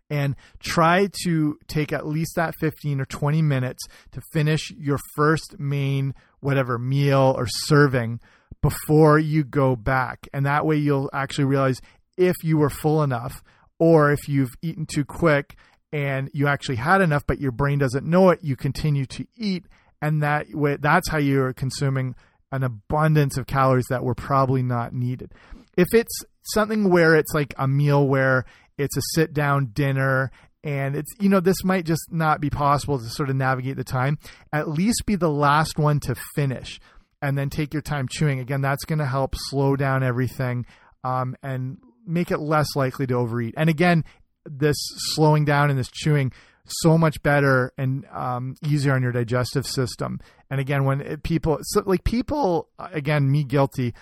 and 0.10 0.36
try 0.60 1.10
to 1.24 1.58
take 1.68 1.92
at 1.92 2.06
least 2.06 2.36
that 2.36 2.54
15 2.60 3.02
or 3.02 3.06
20 3.06 3.42
minutes 3.42 3.84
to 4.12 4.22
finish 4.34 4.72
your 4.78 5.00
first 5.16 5.60
main 5.60 6.14
whatever 6.42 6.78
meal 6.78 7.34
or 7.38 7.48
serving 7.48 8.20
before 8.66 9.20
you 9.20 9.44
go 9.44 9.76
back. 9.76 10.28
And 10.34 10.48
that 10.48 10.66
way 10.66 10.78
you'll 10.78 11.12
actually 11.14 11.46
realize 11.46 11.82
if 12.18 12.36
you 12.44 12.58
were 12.58 12.72
full 12.72 13.04
enough 13.04 13.44
or 13.78 14.12
if 14.12 14.28
you've 14.28 14.56
eaten 14.64 14.88
too 14.88 15.06
quick 15.06 15.56
and 15.92 16.32
you 16.34 16.48
actually 16.48 16.78
had 16.78 17.00
enough 17.02 17.28
but 17.28 17.40
your 17.40 17.52
brain 17.52 17.78
doesn't 17.78 18.08
know 18.08 18.32
it 18.32 18.40
you 18.42 18.56
continue 18.56 19.06
to 19.06 19.28
eat. 19.38 19.66
And 20.02 20.24
that 20.24 20.48
way 20.52 20.78
that's 20.78 21.08
how 21.10 21.20
you're 21.20 21.54
consuming 21.54 22.16
an 22.52 22.64
abundance 22.64 23.38
of 23.38 23.46
calories 23.46 23.86
that 23.92 24.04
were 24.04 24.16
probably 24.16 24.64
not 24.64 24.94
needed. 24.94 25.32
If 25.78 25.90
it's 25.94 26.24
something 26.42 26.90
where 26.90 27.16
it's 27.16 27.36
like 27.36 27.54
a 27.60 27.68
meal 27.68 28.08
where 28.08 28.46
it's 28.80 28.98
a 28.98 29.02
sit 29.14 29.32
down 29.32 29.68
dinner 29.74 30.32
and 30.64 30.96
it's 30.96 31.12
you 31.20 31.30
know 31.30 31.40
this 31.40 31.64
might 31.64 31.86
just 31.86 32.12
not 32.12 32.42
be 32.42 32.50
possible 32.50 32.98
to 32.98 33.06
sort 33.06 33.30
of 33.30 33.36
navigate 33.36 33.78
the 33.78 33.84
time 33.84 34.18
at 34.52 34.68
least 34.68 35.06
be 35.06 35.16
the 35.16 35.30
last 35.30 35.78
one 35.78 36.00
to 36.00 36.16
finish 36.34 36.80
and 37.26 37.38
then 37.38 37.50
take 37.50 37.74
your 37.74 37.82
time 37.82 38.08
chewing 38.08 38.40
again 38.40 38.62
that's 38.62 38.86
going 38.86 39.00
to 39.00 39.06
help 39.06 39.34
slow 39.36 39.76
down 39.76 40.04
everything 40.04 40.66
um, 41.04 41.36
and 41.42 41.78
make 42.06 42.30
it 42.30 42.38
less 42.38 42.76
likely 42.76 43.08
to 43.08 43.16
overeat 43.16 43.54
and 43.58 43.70
again 43.70 44.04
this 44.46 44.78
slowing 45.14 45.44
down 45.44 45.70
and 45.70 45.80
this 45.80 45.90
chewing 45.92 46.32
so 46.68 46.98
much 46.98 47.22
better 47.24 47.74
and 47.78 48.06
um, 48.12 48.56
easier 48.64 48.94
on 48.94 49.02
your 49.02 49.12
digestive 49.12 49.66
system 49.66 50.20
and 50.52 50.60
again 50.60 50.84
when 50.84 51.02
it, 51.02 51.24
people 51.24 51.58
so 51.64 51.82
like 51.86 52.04
people 52.04 52.70
again 52.80 53.30
me 53.30 53.44
guilty 53.44 53.94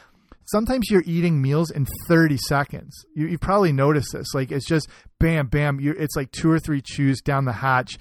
sometimes 0.45 0.89
you're 0.89 1.03
eating 1.05 1.41
meals 1.41 1.71
in 1.71 1.87
30 2.07 2.35
seconds. 2.35 3.05
You, 3.15 3.27
you 3.27 3.37
probably 3.37 3.71
noticed 3.71 4.11
this. 4.11 4.33
Like 4.33 4.51
it's 4.51 4.67
just 4.67 4.89
bam, 5.17 5.47
bam. 5.47 5.79
You, 5.79 5.95
it's 5.97 6.17
like 6.17 6.31
two 6.31 6.51
or 6.51 6.59
three 6.59 6.81
chews 6.81 7.21
down 7.21 7.45
the 7.45 7.53
hatch, 7.53 7.97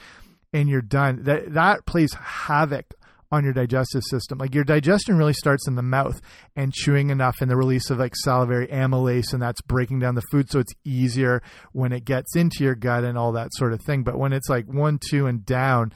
and 0.53 0.69
you're 0.69 0.83
done. 0.83 1.23
That 1.23 1.55
that 1.55 1.87
plays 1.87 2.13
havoc 2.15 2.95
on 3.33 3.45
your 3.45 3.55
digestive 3.55 4.03
system. 4.05 4.39
Like 4.39 4.55
your 4.55 4.63
digestion 4.63 5.17
really 5.17 5.33
starts 5.33 5.67
in 5.67 5.75
the 5.75 5.83
mouth 5.83 6.21
and 6.55 6.73
chewing 6.73 7.09
enough 7.09 7.41
and 7.41 7.51
the 7.51 7.57
release 7.57 7.89
of 7.91 7.99
like 7.99 8.15
salivary 8.15 8.69
amylase 8.69 9.33
and 9.33 9.43
that's 9.43 9.63
breaking 9.63 9.99
down 10.01 10.15
the 10.15 10.23
food 10.31 10.51
so 10.51 10.59
it's 10.59 10.75
easier 10.85 11.43
when 11.73 11.93
it 11.93 12.05
gets 12.05 12.37
into 12.37 12.63
your 12.63 12.75
gut 12.75 13.05
and 13.05 13.17
all 13.17 13.33
that 13.33 13.49
sort 13.55 13.73
of 13.73 13.81
thing. 13.81 14.03
But 14.05 14.19
when 14.19 14.35
it's 14.35 14.51
like 14.51 14.67
one, 14.67 15.01
two, 15.11 15.27
and 15.27 15.45
down, 15.47 15.95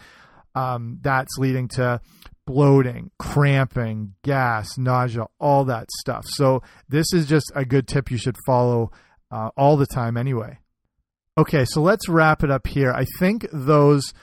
um, 0.55 0.99
that's 1.03 1.37
leading 1.37 1.68
to 1.68 2.01
bloating, 2.46 3.11
cramping, 3.18 4.14
gas, 4.22 4.79
nausea, 4.79 5.27
all 5.38 5.64
that 5.66 5.90
stuff. 5.99 6.25
So, 6.29 6.62
this 6.88 7.12
is 7.12 7.27
just 7.27 7.53
a 7.55 7.64
good 7.64 7.87
tip 7.87 8.11
you 8.11 8.16
should 8.16 8.37
follow 8.46 8.92
uh, 9.31 9.51
all 9.57 9.77
the 9.77 9.87
time 9.87 10.16
anyway. 10.16 10.59
Okay, 11.37 11.66
so 11.66 11.83
let's 11.83 12.09
wrap 12.09 12.42
it 12.42 12.51
up 12.51 12.66
here. 12.66 12.92
I 12.92 13.05
think 13.18 13.46
those 13.53 14.14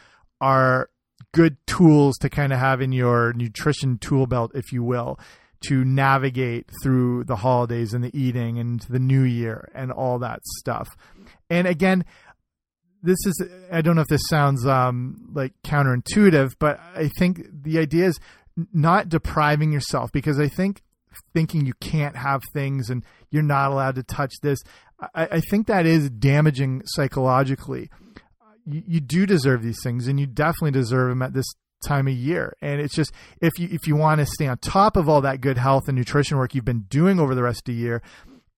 are 0.41 0.89
good 1.33 1.57
tools 1.67 2.17
to 2.19 2.29
kind 2.29 2.53
of 2.53 2.59
have 2.59 2.81
in 2.81 2.93
your 2.93 3.33
nutrition 3.33 3.97
tool 3.97 4.25
belt, 4.25 4.51
if 4.53 4.71
you 4.71 4.83
will, 4.83 5.19
to 5.67 5.83
navigate 5.83 6.69
through 6.81 7.23
the 7.25 7.37
holidays 7.37 7.93
and 7.93 8.03
the 8.03 8.17
eating 8.17 8.59
and 8.59 8.81
the 8.81 8.99
new 8.99 9.23
year 9.23 9.69
and 9.73 9.91
all 9.91 10.19
that 10.19 10.39
stuff. 10.57 10.95
And 11.49 11.67
again, 11.67 12.05
this 13.01 13.17
is 13.25 13.43
I 13.71 13.81
don't 13.81 13.95
know 13.95 14.01
if 14.01 14.07
this 14.07 14.27
sounds 14.29 14.65
um, 14.65 15.29
like 15.33 15.53
counterintuitive, 15.63 16.55
but 16.59 16.79
I 16.95 17.09
think 17.17 17.45
the 17.63 17.79
idea 17.79 18.05
is 18.05 18.19
not 18.73 19.09
depriving 19.09 19.71
yourself 19.71 20.11
because 20.11 20.39
I 20.39 20.47
think 20.47 20.81
thinking 21.33 21.65
you 21.65 21.73
can't 21.79 22.15
have 22.15 22.41
things 22.53 22.89
and 22.89 23.03
you're 23.29 23.43
not 23.43 23.71
allowed 23.71 23.95
to 23.95 24.03
touch 24.03 24.33
this, 24.41 24.59
I, 25.13 25.27
I 25.33 25.39
think 25.41 25.67
that 25.67 25.85
is 25.85 26.09
damaging 26.09 26.83
psychologically. 26.85 27.89
You, 28.65 29.01
do 29.01 29.25
deserve 29.25 29.61
these 29.61 29.79
things, 29.83 30.07
and 30.07 30.19
you 30.19 30.25
definitely 30.25 30.71
deserve 30.71 31.09
them 31.09 31.21
at 31.21 31.33
this 31.33 31.45
time 31.85 32.07
of 32.07 32.13
year. 32.13 32.55
And 32.61 32.79
it's 32.79 32.95
just 32.95 33.11
if 33.41 33.51
you 33.59 33.67
if 33.71 33.87
you 33.87 33.95
want 33.95 34.19
to 34.19 34.25
stay 34.25 34.47
on 34.47 34.57
top 34.57 34.95
of 34.95 35.09
all 35.09 35.21
that 35.21 35.41
good 35.41 35.57
health 35.57 35.87
and 35.87 35.97
nutrition 35.97 36.37
work 36.37 36.55
you've 36.55 36.65
been 36.65 36.85
doing 36.89 37.19
over 37.19 37.35
the 37.35 37.43
rest 37.43 37.59
of 37.67 37.75
the 37.75 37.81
year, 37.81 38.01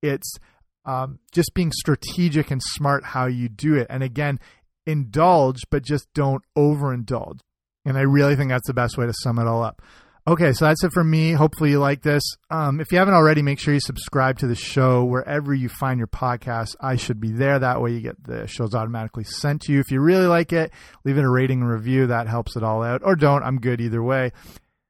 it's 0.01 0.37
um, 0.85 1.19
just 1.31 1.53
being 1.53 1.71
strategic 1.71 2.51
and 2.51 2.61
smart 2.61 3.03
how 3.03 3.25
you 3.25 3.49
do 3.49 3.75
it. 3.75 3.87
And 3.89 4.03
again, 4.03 4.39
indulge, 4.85 5.63
but 5.71 5.83
just 5.83 6.07
don't 6.13 6.43
overindulge. 6.57 7.39
And 7.83 7.97
I 7.97 8.01
really 8.01 8.35
think 8.35 8.49
that's 8.49 8.67
the 8.67 8.73
best 8.73 8.97
way 8.97 9.05
to 9.05 9.13
sum 9.23 9.39
it 9.39 9.47
all 9.47 9.63
up. 9.63 9.81
Okay, 10.27 10.53
so 10.53 10.65
that's 10.65 10.83
it 10.83 10.91
for 10.91 11.03
me. 11.03 11.33
Hopefully, 11.33 11.69
you 11.69 11.79
like 11.79 12.01
this. 12.01 12.23
Um, 12.49 12.79
if 12.79 12.91
you 12.91 12.97
haven't 12.97 13.13
already, 13.13 13.43
make 13.43 13.59
sure 13.59 13.75
you 13.75 13.79
subscribe 13.79 14.39
to 14.39 14.47
the 14.47 14.55
show 14.55 15.03
wherever 15.03 15.53
you 15.53 15.69
find 15.69 15.99
your 15.99 16.07
podcast. 16.07 16.75
I 16.81 16.95
should 16.95 17.19
be 17.21 17.31
there. 17.31 17.59
That 17.59 17.79
way, 17.79 17.91
you 17.91 18.01
get 18.01 18.23
the 18.23 18.47
shows 18.47 18.73
automatically 18.73 19.23
sent 19.23 19.61
to 19.63 19.71
you. 19.71 19.79
If 19.79 19.91
you 19.91 20.01
really 20.01 20.25
like 20.25 20.51
it, 20.51 20.71
leave 21.03 21.19
it 21.19 21.23
a 21.23 21.29
rating 21.29 21.61
and 21.61 21.69
review. 21.69 22.07
That 22.07 22.27
helps 22.27 22.55
it 22.55 22.63
all 22.63 22.81
out. 22.81 23.01
Or 23.03 23.15
don't. 23.15 23.43
I'm 23.43 23.59
good 23.59 23.79
either 23.79 24.01
way. 24.01 24.31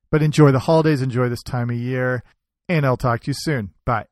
But 0.09 0.23
enjoy 0.23 0.53
the 0.53 0.59
holidays, 0.59 1.01
enjoy 1.01 1.27
this 1.27 1.43
time 1.43 1.69
of 1.69 1.75
year, 1.75 2.23
and 2.69 2.85
I'll 2.85 2.95
talk 2.95 3.21
to 3.21 3.27
you 3.27 3.35
soon. 3.35 3.73
Bye. 3.83 4.05